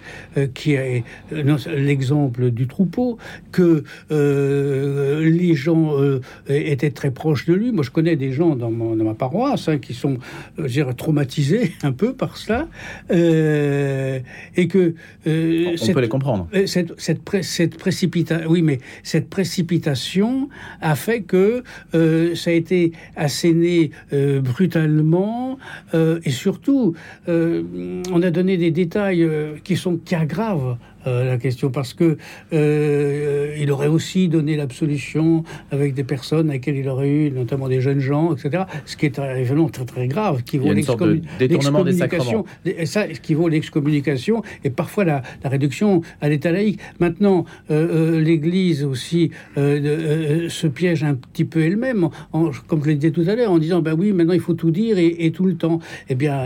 [0.55, 3.19] qui est l'exemple du troupeau,
[3.53, 3.85] que
[4.67, 7.73] euh, les gens euh, étaient très proches de lui.
[7.73, 10.19] Moi, je connais des gens dans, ma paroisse hein, qui sont
[10.59, 12.69] euh, traumatisés un peu par cela.
[13.11, 14.95] et que.
[15.27, 16.49] On peut les comprendre.
[16.67, 18.51] Cette, cette, cette précipitation.
[18.51, 20.49] Oui, mais cette précipitation
[20.81, 25.59] a fait que ça a été asséné brutalement.
[25.95, 26.95] et surtout,
[27.27, 29.29] on a donné des détails
[29.65, 32.17] qui sont qui aggravent euh, la question parce que
[32.53, 37.69] euh, il aurait aussi donné l'absolution avec des personnes avec lesquelles il aurait eu notamment
[37.69, 38.65] des jeunes gens, etc.
[38.85, 42.45] Ce qui est évidemment très très grave, qui vaut l'excommunication,
[42.85, 46.81] ça, qui vaut l'excommunication et parfois la, réduction à l'état laïque.
[46.99, 52.09] Maintenant, euh, l'Église aussi se piège un petit peu elle-même,
[52.67, 54.71] comme je l'ai dit tout à l'heure, en disant ben oui, maintenant il faut tout
[54.71, 55.79] dire et, tout le temps.
[56.09, 56.43] Eh bien,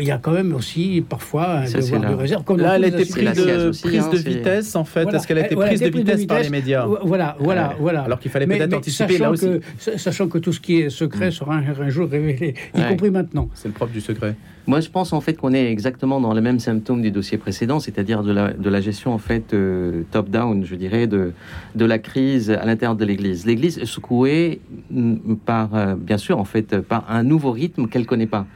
[0.00, 2.44] il y a quand même aussi parfois un devoir de réserve.
[2.44, 5.46] Comme là, elle était prise de prise hein, de vitesse, en fait Est-ce qu'elle a
[5.46, 8.02] été prise de vitesse, par les médias Voilà, voilà, voilà.
[8.02, 9.48] Alors qu'il fallait peut-être anticiper là aussi.
[9.78, 13.48] sachant que tout ce qui est secret sera un, jour révélé, y compris maintenant.
[13.54, 14.34] C'est le propre du secret.
[14.68, 17.80] Moi, je pense en fait qu'on est exactement dans le même symptôme du dossier précédent,
[17.80, 21.32] c'est-à-dire de la, de la gestion en fait euh, top-down, je dirais, de,
[21.74, 23.46] de la crise à l'intérieur de l'Église.
[23.46, 24.60] L'Église est secouée
[24.90, 28.46] mm, par, euh, bien sûr, en fait, par un nouveau rythme qu'elle connaît pas.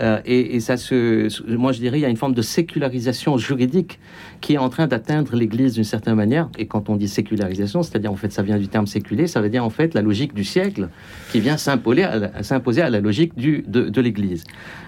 [0.00, 3.98] Euh, et, ça se, moi je dirais, il y a une forme de sécularisation juridique
[4.40, 6.48] qui est en train d'atteindre l'Église d'une certaine manière.
[6.58, 9.48] Et quand on dit sécularisation, c'est-à-dire en fait, ça vient du terme séculé, ça veut
[9.48, 10.88] dire en fait la logique du siècle
[11.32, 14.44] qui vient s'imposer à, la logique de, l'Église.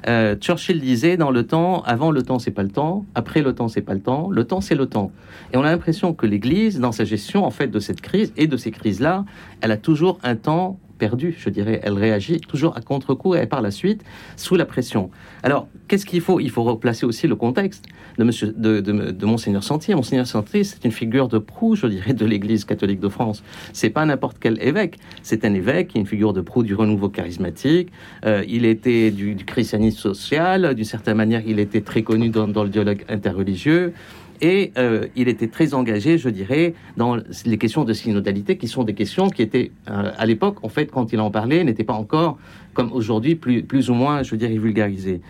[0.07, 3.55] Euh, Churchill disait dans le temps, avant le temps c'est pas le temps, après le
[3.55, 5.13] temps c'est pas le temps, le temps c'est le temps.
[5.53, 8.47] Et on a l'impression que l'Église, dans sa gestion en fait de cette crise et
[8.47, 9.25] de ces crises-là,
[9.61, 11.81] elle a toujours un temps perdue, je dirais.
[11.83, 14.03] Elle réagit toujours à contre-coup et par la suite
[14.37, 15.11] sous la pression.
[15.43, 16.41] Alors, qu'est-ce qu'il faut?
[16.41, 17.87] Il faut replacer aussi le contexte
[18.19, 19.95] de, monsieur, de, de, Monseigneur Sentier.
[19.95, 23.43] Monseigneur Sentier, c'est une figure de proue, je dirais, de l'Église catholique de France.
[23.73, 24.99] C'est pas n'importe quel évêque.
[25.23, 27.91] C'est un évêque une figure de proue du renouveau charismatique.
[28.25, 30.75] Euh, il était du, christianisme social.
[30.75, 33.93] D'une certaine manière, il était très connu dans le dialogue interreligieux.
[34.41, 38.85] Et euh, il était très engagé, je dirais, dans les questions de synodalité, qui sont
[38.85, 41.95] des questions qui étaient, euh, à l'époque, en fait, quand il en parlait, n'étaient pas
[41.95, 42.39] encore,
[42.75, 45.21] comme aujourd'hui, plus, plus ou moins, je dirais, vulgarisées.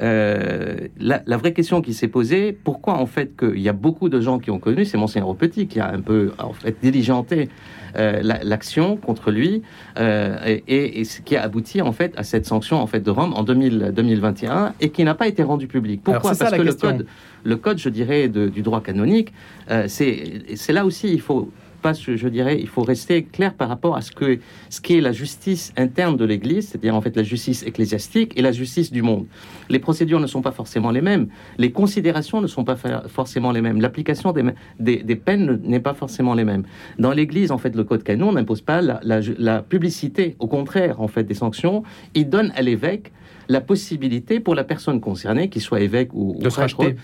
[0.00, 4.08] Euh, la, la, vraie question qui s'est posée, pourquoi en fait qu'il y a beaucoup
[4.08, 7.48] de gens qui ont connu, c'est Monseigneur Petit qui a un peu en fait diligenté
[7.96, 9.62] euh, l'action contre lui
[9.98, 13.10] euh, et, et, ce qui a abouti en fait à cette sanction en fait de
[13.10, 16.02] Rome en 2000, 2021 et qui n'a pas été rendue publique.
[16.04, 16.32] Pourquoi?
[16.38, 17.06] Parce que le code,
[17.44, 19.32] le code, je dirais, du droit canonique,
[19.70, 23.96] euh, c'est là aussi il faut pas, je, dirais, il faut rester clair par rapport
[23.96, 27.22] à ce que ce qui est la justice interne de l'Église, c'est-à-dire en fait la
[27.22, 29.26] justice ecclésiastique et la justice du monde.
[29.68, 32.76] Les procédures ne sont pas forcément les mêmes, les considérations ne sont pas
[33.06, 36.64] forcément les mêmes, l'application des, des, peines ne- n'est pas forcément les mêmes.
[36.98, 41.00] Dans l'Église, en fait, le code canon n'impose pas la, la, la publicité, au contraire,
[41.00, 41.82] en fait, des sanctions.
[42.14, 43.12] Il donne à l'évêque
[43.48, 46.96] la possibilité pour la personne concernée, qu'il soit évêque ou, ou De se racheter.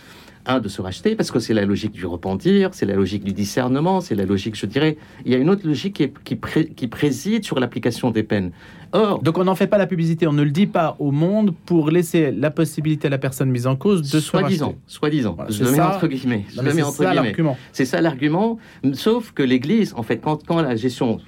[0.47, 3.33] un, de se racheter, parce que c'est la logique du repentir, c'est la logique du
[3.33, 6.37] discernement, c'est la logique, je dirais, il y a une autre logique qui, est- qui,
[6.37, 8.51] pré- qui préside sur l'application des peines.
[8.97, 11.53] Or, Donc on n'en fait pas la publicité, on ne le dit pas au monde
[11.67, 14.81] pour laisser la possibilité à la personne mise en cause de se soi-disant, racheter.
[14.87, 15.97] soi-disant, Voilà, je le mets ça.
[15.97, 17.23] entre guillemets, je Non, le mais mets c'est entre ça guillemets.
[17.27, 17.57] l'argument.
[17.73, 18.59] C'est ça l'argument,
[18.93, 21.19] sauf que l'Église, en fait, quand, quand la gestion,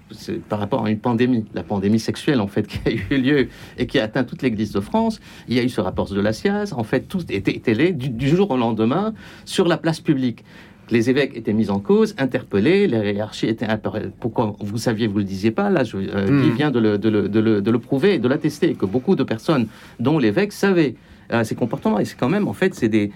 [0.48, 3.48] par rapport à une pandémie, la pandémie sexuelle, en fait, qui a eu lieu
[3.78, 6.20] et qui a atteint toute l'Église de France, il y a eu ce rapport de
[6.20, 9.12] la SIAZ, en fait, tout était télé du, du jour au lendemain
[9.44, 10.44] sur la place publique.
[10.90, 13.66] Les évêques étaient mis en cause, interpellés, les hiérarchies étaient...
[13.66, 16.42] imper- Pourquoi vous saviez, vous le disiez pas, là, je, euh, Hmm.
[16.42, 18.86] Guy vient de le, de le- de le- de le prouver et de l'attester, que
[18.86, 19.66] beaucoup de personnes,
[19.98, 20.94] dont l'évêque, savaient
[21.32, 21.98] euh, ces comportements.
[21.98, 23.10] Et c'est quand même, en fait, c'est des,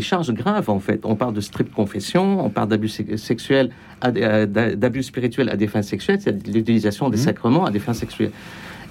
[0.00, 1.00] charges graves, en fait.
[1.04, 3.70] On parle de strip confession, on parle d'abus se- sexuels,
[4.02, 8.32] d'abus spirituels à des fins sexuelles, c'est l'utilisation des sacrements à des fins sexuelles.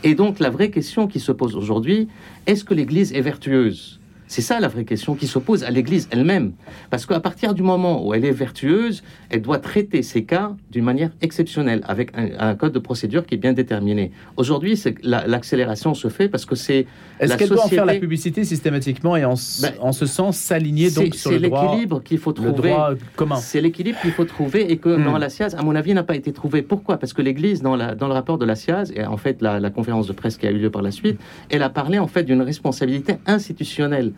[0.04, 2.08] Et donc, la vraie question qui se pose aujourd'hui,
[2.48, 4.00] est-ce que l'Église est vertueuse?
[4.32, 6.54] C'est ça la vraie question qui se pose à l'Église elle-même.
[6.90, 10.86] Parce qu'à partir du moment où elle est vertueuse, elle doit traiter ces cas d'une
[10.86, 14.12] manière exceptionnelle, avec un, un code de procédure qui est bien déterminé.
[14.38, 16.86] Aujourd'hui, la- l'accélération se fait parce que c'est
[17.20, 20.90] Est-ce qu'elle doit en faire la publicité systématiquement et en, Ben, en ce sens s'aligner
[20.92, 22.70] donc sur le droit l'équilibre qu'il faut le trouver.
[22.70, 23.36] droit commun?
[23.36, 25.04] C'est l'équilibre qu'il faut trouver et que Hmm.
[25.04, 26.62] dans la SIAZ, à mon avis, n'a pas été trouvé.
[26.62, 26.96] Pourquoi?
[26.98, 29.60] Parce que l'Église, dans, la- dans le rapport de la SIAZ, et en fait la,
[29.60, 31.20] la conférence de presse qui a eu lieu par la suite,
[31.50, 34.14] elle a parlé en fait d'une responsabilité institutionnelle.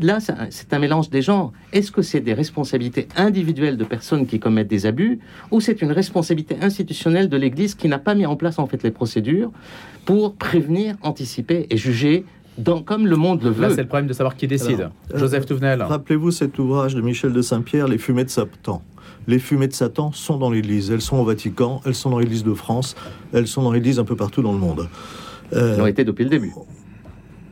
[0.00, 0.18] Là,
[0.50, 1.52] c'est un- mélange des genres.
[1.72, 5.20] Est-ce que c'est des responsabilités individuelles de personnes qui commettent des abus,
[5.52, 8.82] ou c'est une responsabilité institutionnelle de l'Église qui n'a pas mis en place en fait
[8.82, 9.52] les procédures
[10.04, 12.24] pour prévenir, anticiper et juger
[12.58, 13.62] dans, comme le monde le veut?
[13.62, 14.80] Là, c'est le problème de savoir qui décide.
[14.80, 15.80] Alors, euh, Joseph Touvenel.
[15.82, 18.82] Rappelez-vous cet ouvrage de Michel de Saint-Pierre, Les fumées de Satan.
[19.28, 20.90] Les fumées de Satan sont dans l'Église.
[20.90, 22.96] Elles sont au Vatican, elles sont dans l'Église de France,
[23.32, 24.88] elles sont dans l'Église un peu partout dans le monde.
[25.52, 26.52] Euh, Ils ont été depuis le début.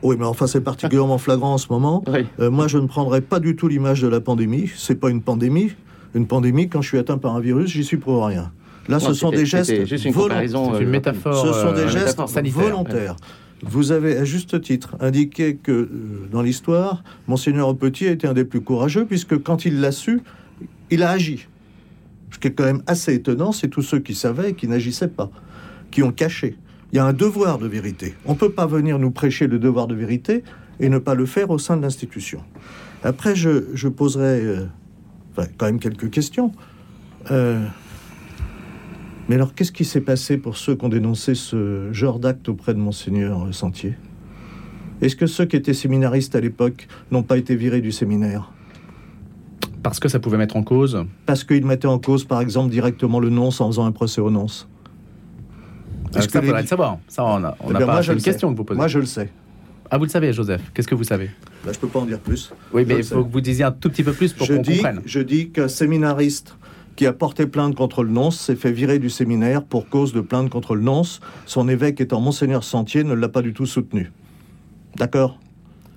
[0.03, 2.03] Oui, mais enfin, c'est particulièrement flagrant en ce moment.
[2.07, 2.25] Oui.
[2.39, 4.69] Euh, moi, je ne prendrais pas du tout l'image de la pandémie.
[4.75, 5.71] C'est pas une pandémie.
[6.13, 8.51] Une pandémie, quand je suis atteint par un virus, j'y suis pour rien.
[8.87, 10.41] Là, Non, ce sont des gestes juste une volontaires.
[10.49, 11.47] C'est une euh, métaphore.
[11.47, 13.15] Ce sont euh, des gestes volontaires.
[13.61, 15.89] Vous avez à juste titre indiqué que euh,
[16.31, 20.21] dans l'histoire, Monseigneur Petit a été un des plus courageux, puisque quand il l'a su,
[20.91, 21.47] il a agi.
[22.31, 25.07] Ce qui est quand même assez étonnant, c'est tous ceux qui savaient et qui n'agissaient
[25.07, 25.31] pas,
[25.91, 26.57] qui ont caché.
[26.93, 28.13] Il y a un devoir de vérité.
[28.23, 30.43] On ne peut pas venir nous prêcher le devoir de vérité
[30.79, 32.43] et ne pas le faire au sein de l'institution.
[33.03, 34.67] Après, je, je poserai euh,
[35.31, 36.51] enfin, quand même quelques questions.
[37.31, 37.65] Euh,
[39.27, 42.75] mais alors, qu'est-ce qui s'est passé pour ceux qui ont dénoncé ce genre d'acte auprès
[42.75, 43.95] de Monseigneur Sentier?
[45.01, 48.51] Est-ce que ceux qui étaient séminaristes à l'époque n'ont pas été virés du séminaire?
[49.81, 51.03] Parce que ça pouvait mettre en cause?
[51.25, 54.29] Parce qu'ils mettaient en cause, par exemple, directement le nonce en faisant un procès au
[54.29, 54.69] nonce
[56.15, 56.97] Euh, Est-ce ça, que faudrait les- le savoir.
[57.07, 57.93] Ça, on n'a on Eh n'a bien, pas.
[57.93, 58.25] moi, une sais.
[58.25, 58.77] question que vous posez.
[58.77, 59.29] Moi, je le sais.
[59.89, 60.61] Ah, vous le savez, Joseph.
[60.73, 61.29] Qu'est-ce que vous savez?
[61.65, 62.51] Là, je peux pas en dire plus.
[62.73, 63.13] Oui, Je mais il sais.
[63.15, 65.01] faut que vous disiez un tout petit peu plus pour je qu'on dis, comprenne.
[65.05, 66.55] je dis qu'un séminariste
[66.95, 70.21] qui a porté plainte contre le nonce s'est fait virer du séminaire pour cause de
[70.21, 71.19] plainte contre le nonce.
[71.45, 74.11] Son évêque étant Monseigneur Sentier ne l'a pas du tout soutenu.
[74.97, 75.39] D'accord?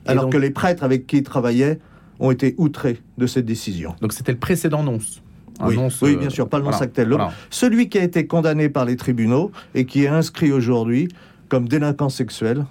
[0.06, 1.78] Alors donc- que les prêtres avec qui il travaillait
[2.18, 3.94] ont été outrés de cette décision.
[4.00, 5.22] Donc c'était le précédent nonce.
[5.60, 7.32] Un oui, nonce, oui, euh, bien sûr, pas le voilà.
[7.50, 11.08] Celui qui a été condamné par les tribunaux et qui est inscrit aujourd'hui
[11.48, 12.64] comme délinquant sexuel,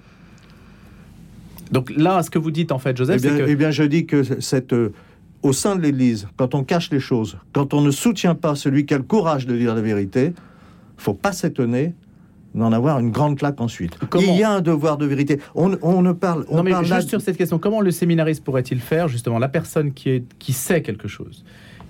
[1.72, 3.72] Donc là, ce que vous dites en fait, Joseph, eh bien, c'est que eh bien,
[3.72, 4.94] je dis que cette, euh,
[5.42, 8.86] au sein de l'Église, quand on cache les choses, quand on ne soutient pas celui
[8.86, 10.34] qui a le courage de dire la vérité,
[10.98, 11.94] faut pas s'étonner
[12.54, 13.98] d'en avoir une grande claque ensuite.
[14.10, 15.40] Comment Il y a un devoir de vérité.
[15.56, 17.92] On, on ne parle, on non, mais parle là juste sur cette question, comment le
[17.92, 21.44] séminariste pourrait-il faire justement la personne qui, est, qui sait quelque chose?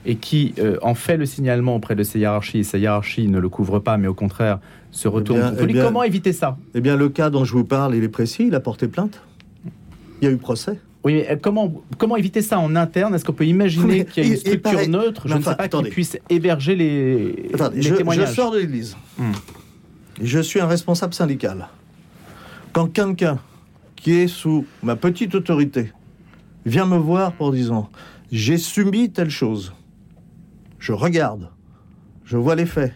[0.06, 3.40] Et qui euh, en fait le signalement auprès de ses hiérarchies, et sa hiérarchie ne
[3.40, 4.60] le couvre pas, mais au contraire
[4.92, 5.74] se retourne bien- contre eh lui.
[5.74, 6.58] bien- Comment éviter ça?
[6.74, 8.46] Eh bien, le cas dont je vous parle, il est précis.
[8.48, 9.20] Il a porté plainte.
[10.22, 10.80] Il y a eu procès.
[11.04, 13.14] Oui, mais euh, comment, comment éviter ça en interne?
[13.14, 15.84] Est-ce qu'on peut imaginer qu'il y a une structure neutre, je ne enfin, sais pas,
[15.84, 18.96] qui puisse héberger les, Attendez, les je, je témoignages sors de l'Église.
[19.18, 19.32] Hmm.
[20.22, 21.68] Je suis un responsable syndical.
[22.74, 23.38] Quand quelqu'un
[23.96, 25.92] qui est sous ma petite autorité
[26.66, 27.90] vient me voir pour disant
[28.32, 29.74] j'ai subi telle chose,
[30.80, 31.50] je regarde,
[32.24, 32.94] je vois les faits,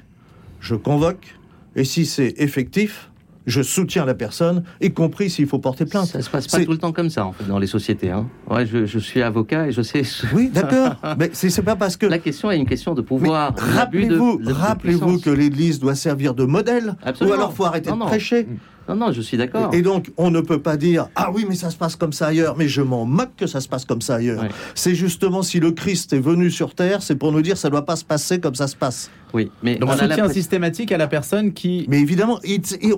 [0.59, 1.35] je convoque,
[1.75, 3.09] et si c'est effectif,
[3.49, 6.05] je soutiens la personne, y compris s'il faut porter plainte.
[6.05, 8.11] Ça se passe pas tout le temps comme ça, en fait, dans les sociétés.
[8.11, 8.27] Hein.
[8.49, 10.03] Ouais, je, je, suis avocat et je sais.
[10.33, 10.95] Oui, d'accord.
[11.17, 12.05] mais c'est pas parce que.
[12.05, 13.55] La question est une question de pouvoir.
[13.57, 16.95] Rappelez-vous rappelez que l'Église doit servir de modèle.
[17.03, 17.35] Absolument.
[17.35, 18.43] Ou alors faut arrêter de prêcher.
[18.43, 18.57] Non,
[18.95, 19.73] non, je suis d'accord.
[19.73, 22.27] Et donc, on ne peut pas dire Ah oui, mais ça se passe comme ça
[22.27, 22.55] ailleurs.
[22.57, 24.43] Mais je m'en moque que ça se passe comme ça ailleurs.
[24.75, 27.71] C'est justement si le Christ est venu sur terre, c'est pour nous dire ça ne
[27.71, 29.09] doit pas se passer comme ça se passe.
[29.33, 31.85] Oui, mais donc on soutien systématique à la personne qui.
[31.87, 32.39] Mais évidemment,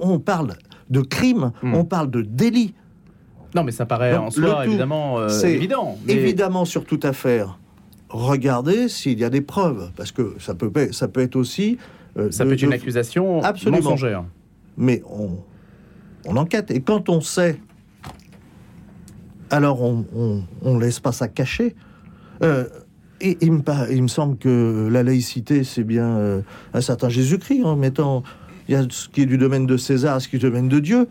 [0.02, 0.56] on parle
[0.90, 1.74] de crime, hmm.
[1.74, 2.74] on parle de délit.
[3.56, 5.98] Non, mais ça paraît en soi évidemment euh, évident.
[6.08, 7.60] Évidemment, sur toute affaire,
[8.10, 11.78] regardez s'il y a des preuves, parce que ça peut, ça peut être aussi.
[12.18, 13.82] Euh, ça peut être une accusation Absolument.
[13.82, 14.26] mensongère.
[14.78, 15.38] Mais on,
[16.26, 16.72] on enquête.
[16.72, 17.60] Et quand on sait,
[19.50, 20.06] alors on,
[20.64, 21.76] on, laisse pas ça cacher.
[22.42, 22.66] Euh,
[23.20, 23.62] et il me,
[23.92, 26.42] il me, semble que la laïcité, c'est bien euh,
[26.74, 28.24] un certain Jésus-Christ, en mettant,
[28.68, 30.70] il y a ce qui est du domaine de César, ce qui est du domaine
[30.70, 31.08] de Dieu.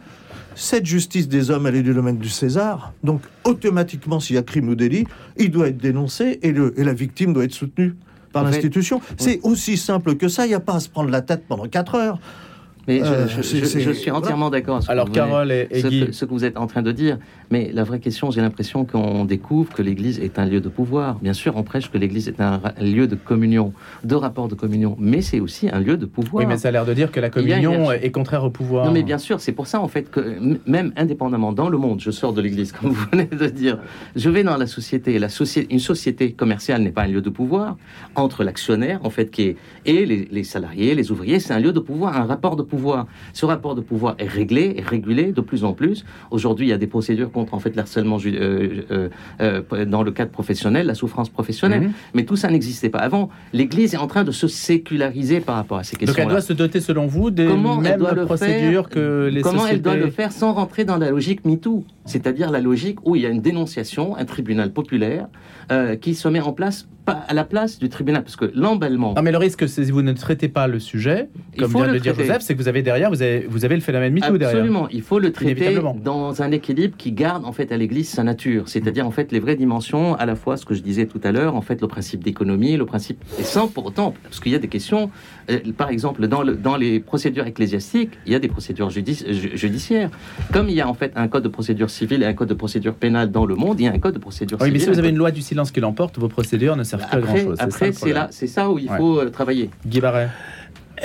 [0.57, 2.93] Cette justice des hommes, elle est du domaine du César.
[3.05, 5.07] Donc, automatiquement, s'il y a crime ou délit,
[5.37, 7.95] il doit être dénoncé et, le, et la victime doit être soutenue
[8.33, 9.01] par l'institution.
[9.17, 10.47] C'est aussi simple que ça.
[10.47, 12.19] Il n'y a pas à se prendre la tête pendant quatre heures.
[12.89, 14.81] Mais je, euh, suis entièrement d'accord.
[14.89, 17.19] Alors, Carole et, ce, que, vous êtes en train de dire.
[17.51, 21.17] Mais la vraie question, j'ai l'impression qu'on découvre que l'Église est un lieu de pouvoir.
[21.21, 23.73] Bien sûr, on prêche que l'Église est un, lieu de communion,
[24.05, 26.45] de rapport de communion, mais c'est aussi un lieu de pouvoir.
[26.45, 28.87] Oui, mais ça a l'air de dire que la communion est contraire au pouvoir.
[28.87, 32.01] Non, mais bien sûr, c'est pour ça en fait que même indépendamment dans le monde,
[32.01, 33.79] je sors de l'Église, comme vous venez de dire,
[34.17, 35.19] je vais dans la société.
[35.19, 37.77] La société, une société commerciale n'est pas un lieu de pouvoir
[38.15, 39.57] entre l'actionnaire en fait qui est
[39.87, 42.80] et les, les salariés, les ouvriers, c'est un lieu de pouvoir, un rapport de pouvoir.
[43.33, 46.05] Ce rapport de pouvoir est réglé, est régulé de plus en plus.
[46.31, 49.09] Aujourd'hui, il y a des procédures contre en fait l'harcèlement euh, euh,
[49.41, 51.83] euh, dans le cadre professionnel, la souffrance professionnelle.
[51.83, 51.93] Mhm.
[52.15, 53.31] Mais tout ça n'existait pas avant.
[53.53, 56.15] L'Église est en train de se séculariser par rapport à ces questions.
[56.15, 59.97] Donc elle doit se doter, selon vous, des mêmes procédures que les Comment elle doit
[59.97, 61.85] le faire sans rentrer dans la logique MeToo?
[62.05, 65.29] C'est-à-dire la logique où il y a une dénonciation, un tribunal populaire
[66.01, 69.15] qui se met en place à la place du tribunal, parce que l'emballement.
[69.17, 71.93] Ah, mais le risque, c'est si vous ne traitez pas le sujet, comme vient de
[71.93, 74.39] le dire Joseph, c'est que vous avez derrière, vous avez, vous avez le phénomène MeToo
[74.39, 74.59] derrière.
[74.59, 78.23] Absolument, il faut le traiter dans un équilibre qui garde en fait à l'Église sa
[78.23, 81.21] nature, c'est-à-dire en fait les vraies dimensions, à la fois ce que je disais tout
[81.25, 84.53] à l'heure, en fait le principe d'économie, le principe et sans pour autant, parce qu'il
[84.53, 85.11] y a des questions,
[85.77, 90.11] par exemple dans, le, dans les procédures ecclésiastiques, il y a des procédures judiciaires,
[90.53, 92.55] comme il y a en fait un code de procédure civile et un code de
[92.55, 94.81] procédure pénale dans le monde, il y a un code de procédure oui, civile.
[94.81, 97.17] mais si vous avez une loi du silence qui l'emporte, vos procédures ne servent pas
[97.17, 97.57] à grand chose.
[97.59, 99.71] Après, c'est là, c'est ça où il faut euh, travailler.
[99.87, 100.29] Guy Barret.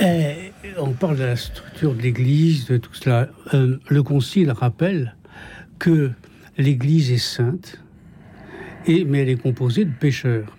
[0.01, 3.29] Eh, on parle de la structure de l'Église, de tout cela.
[3.53, 5.15] Euh, le Concile rappelle
[5.79, 6.11] que
[6.57, 7.79] l'Église est sainte,
[8.87, 10.55] et, mais elle est composée de pécheurs.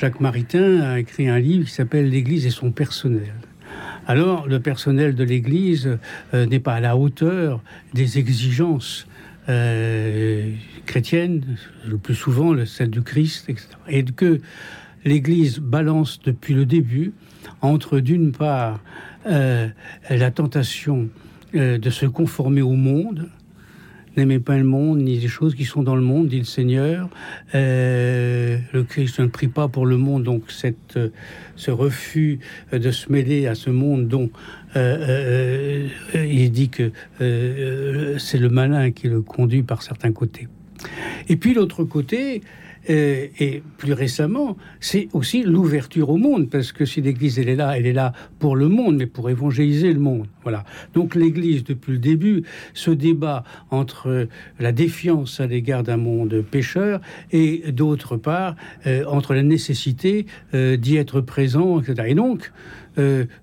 [0.00, 3.34] Jacques Maritain a écrit un livre qui s'appelle L'Église et son personnel.
[4.06, 5.98] Alors, le personnel de l'Église
[6.32, 9.06] euh, n'est pas à la hauteur des exigences
[10.86, 11.44] chrétiennes,
[11.86, 13.66] le plus souvent celle du Christ, etc.
[13.88, 14.40] Et que
[15.04, 17.12] l'Église balance depuis le début
[17.60, 18.80] entre, d'une part,
[19.26, 19.68] euh,
[20.08, 21.08] la tentation
[21.54, 23.28] euh, de se conformer au monde,
[24.16, 27.08] n'aimez pas le monde ni les choses qui sont dans le monde, dit le Seigneur.
[27.54, 30.98] Euh, le Christ ne prie pas pour le monde, donc cette,
[31.56, 32.40] ce refus
[32.72, 34.30] de se mêler à ce monde dont
[34.74, 40.48] il dit que c'est le malin qui le conduit par certains côtés.
[41.28, 42.42] Et puis l'autre côté,
[42.90, 47.56] euh, et plus récemment, c'est aussi l'ouverture au monde, parce que si l'Église elle est
[47.56, 50.26] là, elle est là pour le monde, mais pour évangéliser le monde.
[50.42, 50.64] Voilà.
[50.94, 52.42] Donc l'Église, depuis le début,
[52.74, 54.26] se débat entre
[54.58, 60.76] la défiance à l'égard d'un monde pécheur et d'autre part euh, entre la nécessité euh,
[60.76, 62.08] d'y être présent, etc.
[62.08, 62.52] Et donc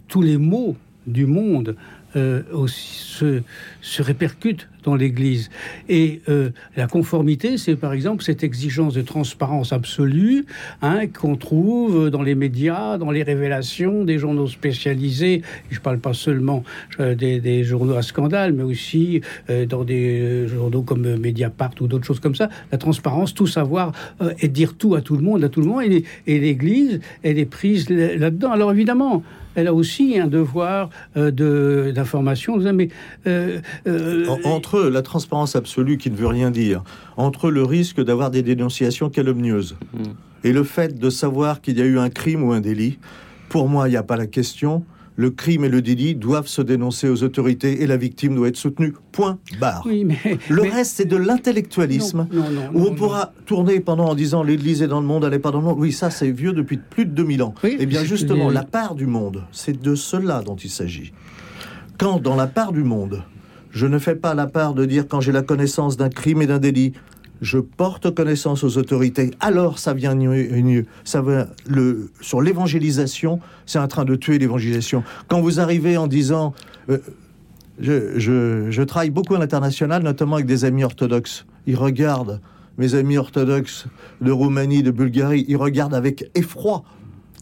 [0.07, 0.75] tous les maux
[1.07, 1.75] du monde
[2.15, 3.43] euh, aussi,
[3.81, 5.49] se, répercute dans l'Église.
[5.89, 10.45] Et euh, la conformité, c'est par exemple cette exigence de transparence absolue
[10.81, 15.41] hein, qu'on trouve dans les médias, dans les révélations des journaux spécialisés.
[15.69, 16.63] Je ne parle pas seulement
[16.99, 19.21] euh, des, journaux à scandale, mais aussi
[19.67, 22.49] dans des journaux comme Mediapart ou d'autres choses comme ça.
[22.71, 23.91] La transparence, tout savoir
[24.39, 25.83] et dire tout à tout le monde, à tout le monde.
[25.83, 28.51] Et l'Église, elle est prise là-dedans.
[28.51, 29.23] Alors évidemment,
[29.57, 32.57] elle a aussi un devoir de d'information.
[32.73, 32.89] Mais
[33.25, 36.83] euh, euh, entre la transparence absolue qui ne veut rien dire,
[37.17, 40.03] entre le risque d'avoir des dénonciations calomnieuses mm.
[40.45, 42.99] et le fait de savoir qu'il y a eu un crime ou un délit,
[43.49, 44.85] pour moi, il n'y a pas la question
[45.17, 48.55] le crime et le délit doivent se dénoncer aux autorités et la victime doit être
[48.55, 48.93] soutenue.
[49.11, 49.85] Point barre.
[50.49, 52.27] le reste, c'est de l'intellectualisme
[52.73, 55.51] où on pourra tourner pendant en disant l'Église est dans le monde, elle n'est pas
[55.51, 55.79] dans le monde.
[55.79, 57.55] Oui, ça, c'est vieux depuis plus de 2000 ans.
[57.63, 61.13] et eh bien, justement, la part du monde, c'est de cela dont il s'agit.
[61.97, 63.23] Quand, dans la part du monde,
[63.69, 66.47] Je ne fais pas la part de dire quand j'ai la connaissance d'un crime et
[66.47, 66.93] d'un délit,
[67.41, 70.85] je porte connaissance aux autorités, alors ça vient mieux.
[71.03, 75.03] Ça va le, sur l'évangélisation, c'est en train de tuer l'évangélisation.
[75.27, 76.53] Quand vous arrivez en disant,
[76.89, 76.97] euh,
[77.79, 81.45] je, je- je travaille beaucoup à l'international, notamment avec des amis orthodoxes.
[81.67, 82.41] Ils regardent,
[82.77, 83.85] mes amis orthodoxes
[84.21, 86.83] de Roumanie, de Bulgarie, ils regardent avec effroi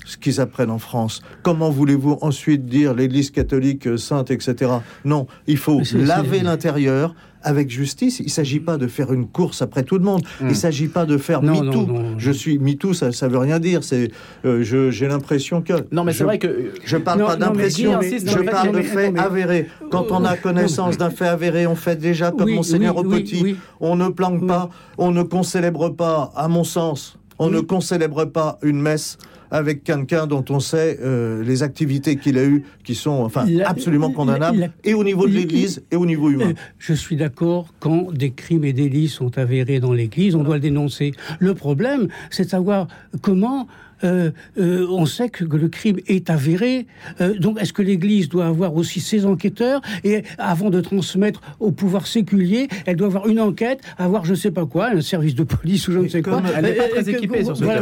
[0.06, 1.22] ce qu'ils apprennent en France.
[1.42, 4.72] Comment voulez-vous ensuite dire l'Église catholique euh, sainte, etc.
[5.04, 7.16] Non, il faut laver l'intérieur
[7.46, 8.20] avec justice.
[8.20, 10.24] Il ne s'agit pas de faire une course après tout le monde.
[10.42, 11.46] Il ne s'agit pas de faire Hmm.
[11.46, 11.86] Non, MeToo.
[11.86, 12.16] non, non.
[12.18, 13.84] Je suis MeToo, ça ne veut rien dire.
[13.84, 14.10] C'est,
[14.46, 15.74] euh, j'ai l'impression que...
[15.92, 16.72] Non, mais c'est vrai que.
[16.84, 19.68] je parle Non, pas mais d'impression, insiste je parle de faits mais- avérés.
[19.92, 23.42] Quand on a connaissance d'un fait avéré, on fait déjà comme Oui, Monseigneur oui, Petit.
[23.44, 23.56] oui.
[23.80, 28.58] On ne planque pas, on ne concélèbre pas, à mon sens, on ne concélèbre pas
[28.64, 29.18] une messe
[29.56, 33.70] avec quelqu'un dont on sait euh, les activités qu'il a eues, qui sont enfin La-
[33.70, 36.50] absolument condamnables, la- et au niveau de l'Église et au niveau humain.
[36.50, 40.56] Euh, Je suis d'accord, quand des crimes et délits sont avérés dans l'Église, on doit
[40.56, 41.14] le dénoncer.
[41.40, 42.88] Le problème, c'est de savoir
[43.22, 43.68] comment
[44.06, 46.86] euh, euh, on sait que, le crime est avéré.
[47.22, 51.72] Euh, donc, est-ce que l'Église doit avoir aussi ses enquêteurs Et avant de transmettre au
[51.72, 55.44] pouvoir séculier, elle doit avoir une enquête, avoir je sais pas quoi, un service de
[55.44, 56.42] police ou je ne sais quoi.
[56.56, 57.82] Elle n'est pas Euh, très que- équipée sur ce voilà,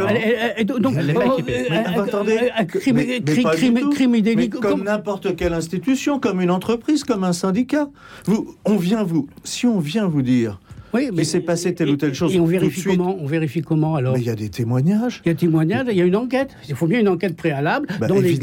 [0.56, 1.66] elle- donc, Elle n'est pas euh, équipée.
[1.70, 2.48] euh, euh, attendez, euh,
[4.60, 7.88] comme- n'importe quelle institution, comme une entreprise, comme un syndicat.
[8.24, 10.60] Vous, on vient vous, si on vient vous dire,
[10.94, 13.96] Oui, il s'est passé telle ou telle chose Et on vérifie comment On vérifie comment
[13.96, 15.20] alors mais il y a des témoignages.
[15.24, 16.50] Il y a témoignage, il y a une enquête.
[16.68, 18.40] Il faut bien une enquête préalable Bah, dans l'église.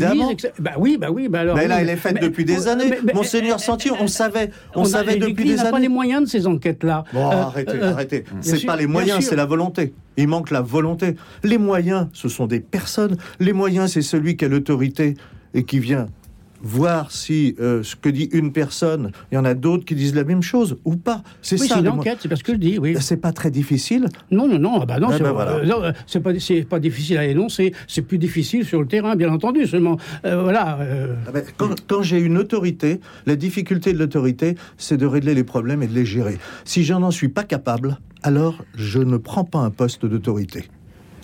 [0.59, 1.55] Bah oui, bah oui, bah alors.
[1.55, 2.93] Mais là, oui, elle est faite mais- depuis des mais- années.
[3.05, 5.87] mais- Monseigneur mais- Sentier, on savait, on, a- savait depuis des n'a pas les années.
[5.87, 7.05] moyens de ces enquêtes-là.
[7.13, 8.23] Bon, Euh, arrêtez, euh, arrêtez.
[8.41, 9.93] C'est pas les moyens, c'est la volonté.
[10.17, 11.15] Il manque la volonté.
[11.43, 13.15] Les moyens, ce sont des personnes.
[13.39, 15.15] Les moyens, c'est celui qui a l'autorité
[15.53, 16.07] et qui vient
[16.63, 20.15] voir si euh, ce que dit une personne, il y en a d'autres qui disent
[20.15, 21.23] la même chose ou pas.
[21.41, 21.75] C'est Oui, ça.
[21.75, 22.95] c'est une enquête, c'est parce que je dis, oui.
[22.99, 24.07] C'est pas très difficile.
[24.29, 25.55] Non, non, non, ah bah non, Ah c'est ben voilà.
[25.55, 29.97] euh, euh, pas, difficile à énoncer, c'est plus difficile sur le terrain, bien entendu, seulement,
[30.25, 30.79] euh, voilà.
[31.27, 35.43] Ah ben, Quand, quand j'ai une autorité, la difficulté de l'autorité, c'est de régler les
[35.43, 36.37] problèmes et de les gérer.
[36.65, 40.65] Si je n'en suis pas capable, alors je ne prends pas un poste d'autorité.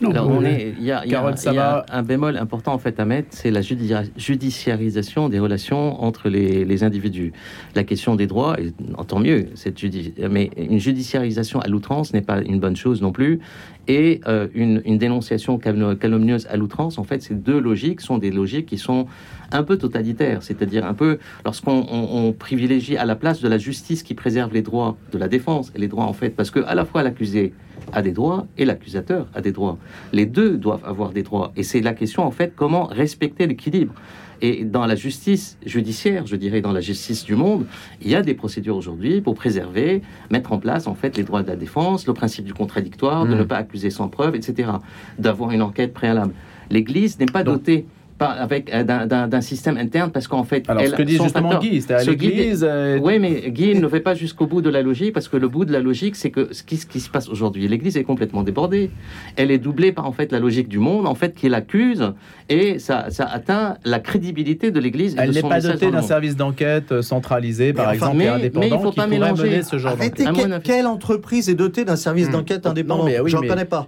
[0.02, 3.06] Non, Alors, on est, il y a, y y un bémol important en fait à
[3.06, 7.34] mettre, c'est la judiciarisation des relations entre les, les individus.
[7.76, 8.74] La question des droits, et
[9.08, 9.82] tant mieux, cette
[10.30, 13.39] mais une judiciarisation à l'outrance n'est pas une bonne chose non plus.
[13.88, 18.66] Et euh, une, dénonciation calomnieuse à l'outrance, en fait, ces deux logiques sont des logiques
[18.66, 19.08] qui sont
[19.52, 23.58] un peu totalitaires, c'est-à-dire un peu lorsqu'on on- on privilégie à la place de la
[23.58, 26.60] justice qui préserve les droits de la défense et les droits en fait, parce que
[26.66, 27.54] à la fois l'accusé
[27.94, 29.78] a des droits et l'accusateur a des droits.
[30.12, 31.54] Les deux doivent avoir des droits.
[31.56, 33.94] Et c'est la question, en fait, comment respecter l'équilibre.
[34.42, 37.66] Et dans la justice judiciaire, je dirais dans la justice du monde,
[38.02, 41.42] il y a des procédures aujourd'hui pour préserver, mettre en place en fait les droits
[41.44, 43.38] de la défense, le principe du contradictoire, de Mm.
[43.40, 44.70] ne pas accuser sans preuve, etc.
[45.18, 46.34] D'avoir une enquête préalable.
[46.70, 47.86] L'Église n'est pas Donc- dotée
[48.18, 51.51] pas avec euh, d'un- système interne parce qu'en fait, Alors, ce elle- que dit justement
[51.51, 52.65] facteur- Guy, c'est-à-dire ce guide- l'Église.
[52.68, 55.47] euh, oui, mais Guy ne fait pas jusqu'au bout de la logique, parce que le
[55.47, 58.03] bout de la logique, c'est que ce qui, ce qui se passe aujourd'hui, l'Église est
[58.03, 58.89] complètement débordée.
[59.36, 62.11] Elle est doublée par en fait la logique du monde, en fait, qui l'accuse,
[62.49, 65.15] et ça, ça atteint la crédibilité de l'Église.
[65.20, 68.34] Elle n'est pas dotée d'un service d'enquête euh, centralisé, par enfin, exemple, mais- et mais
[68.34, 69.43] il indépendant, faut qui pas pourrait mélanger.
[69.43, 70.26] mener ce genre Arrêtez.
[70.26, 72.32] À quelle, quelle entreprise est dotée d'un service Hmm.
[72.34, 73.88] d'enquête Non, indépendant mais oui, J'en mais- connais pas.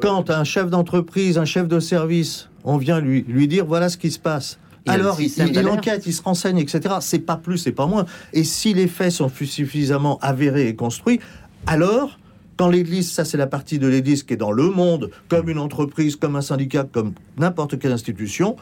[0.00, 3.96] Quand un chef d'entreprise, un chef de service, on vient lui, lui dire voilà ce
[3.96, 4.58] qui se passe.
[4.86, 6.96] Il Alors, il, il enquête, il se renseigne, etc.
[7.00, 8.04] C'est pas plus, c'est pas moins.
[8.34, 11.20] Et si les faits sont suffisamment avérés et construits,
[11.66, 12.18] alors,
[12.56, 15.58] quand l'Église, ça c'est la partie de l'Église qui est dans le monde, comme une
[15.58, 18.56] entreprise, comme un syndicat, comme n'importe quelle institution,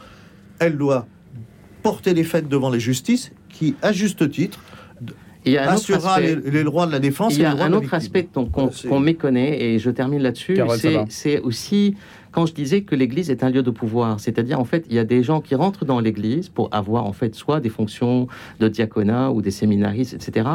[0.61, 1.07] elle doit
[1.83, 4.61] porter les faits devant les justices, qui, à juste titre,
[5.45, 7.43] Il y a un autre assurera aspect- les, les droits de la défense Il y
[7.43, 10.57] et a les droits un autre aspect qu'on C'est- qu'on méconnaît, et je termine là-dessus,
[11.09, 11.97] c'est aussi
[12.33, 14.99] quand je disais que l'Église est un lieu de pouvoir, c'est-à-dire en fait il y
[14.99, 18.27] a des gens qui rentrent dans l'Église pour avoir en fait soit des fonctions
[18.59, 20.49] de diaconat ou des séminaristes, etc.,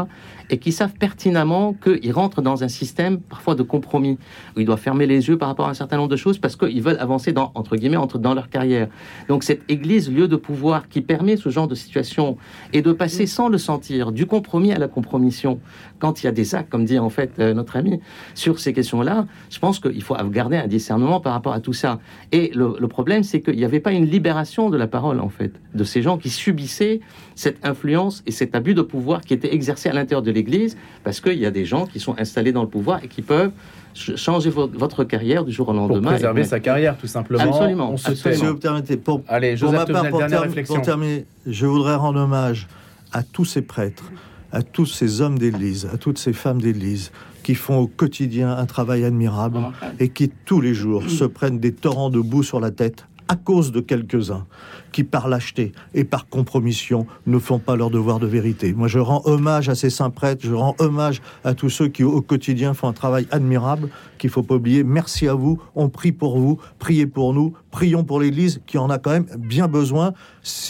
[0.49, 4.17] et qui savent pertinemment qu'ils rentrent dans un système parfois de compromis
[4.55, 6.55] où ils doivent fermer les yeux par rapport à un certain nombre de choses parce
[6.55, 8.87] qu'ils veulent avancer dans entre guillemets entre dans leur carrière.
[9.27, 12.37] Donc cette Église lieu de pouvoir qui permet ce genre de situation
[12.73, 15.59] et de passer sans le sentir du compromis à la compromission
[15.99, 17.99] quand il y a des actes, comme dit en fait euh, notre ami,
[18.35, 21.99] sur ces questions-là, je pense qu'il faut garder un discernement par rapport à tout ça.
[22.31, 25.29] Et le, le problème, c'est qu'il n'y avait pas une libération de la parole, en
[25.29, 26.99] fait, de ces gens qui subissaient
[27.35, 31.21] cette influence et cet abus de pouvoir qui était exercé à l'intérieur de l'Église, parce
[31.21, 33.51] qu'il y a des gens qui sont installés dans le pouvoir et qui peuvent
[33.93, 36.11] ch- changer vo- votre carrière du jour au Pour lendemain.
[36.11, 37.43] préserver Et- sa carrière, tout simplement.
[37.43, 38.39] Absolument, On se absolument.
[38.41, 38.45] tait.
[38.47, 42.67] Si vous permettez, pour, Allez, pour ma part, term- pour terminer, je voudrais rendre hommage
[43.13, 44.11] à tous ces prêtres
[44.53, 47.11] à tous ces hommes d'église, à toutes ces femmes d'église
[47.47, 49.59] qui font au quotidien un travail admirable
[50.01, 53.37] et qui tous les jours se prennent des torrents de boue sur la tête à
[53.37, 54.45] cause de quelques-uns
[54.91, 58.73] qui, par lâcheté et par compromission, ne font pas leur devoir de vérité.
[58.73, 62.03] Moi, je rends hommage à ces saints prêtres, je rends hommage à tous ceux qui,
[62.03, 64.83] au quotidien, font un travail admirable qu'il faut pas oublier.
[64.83, 68.89] Merci à vous, on prie pour vous, priez pour nous, prions pour l'Église qui en
[68.89, 70.13] a quand même bien besoin.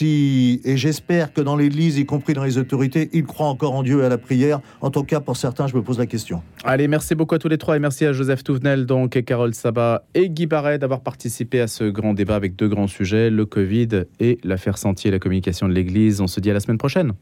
[0.02, 4.02] Et j'espère que dans l'Église, y compris dans les autorités, ils croient encore en Dieu
[4.02, 4.60] et à la prière.
[4.82, 6.42] En tout cas, pour certains, je me pose la question.
[6.64, 9.54] Allez, merci beaucoup à tous les trois et merci à Joseph Touvenel, donc et Carole
[9.54, 13.46] Sabat et Guy Barret d'avoir participé à ce grand débat avec deux grands sujets, le
[13.46, 16.22] Covid et l'affaire Sentier, la communication de l'Église.
[16.22, 17.14] On se dit à la semaine prochaine.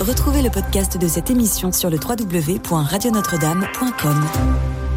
[0.00, 4.91] Retrouvez le podcast de cette émission sur le www.radionotre-dame.com.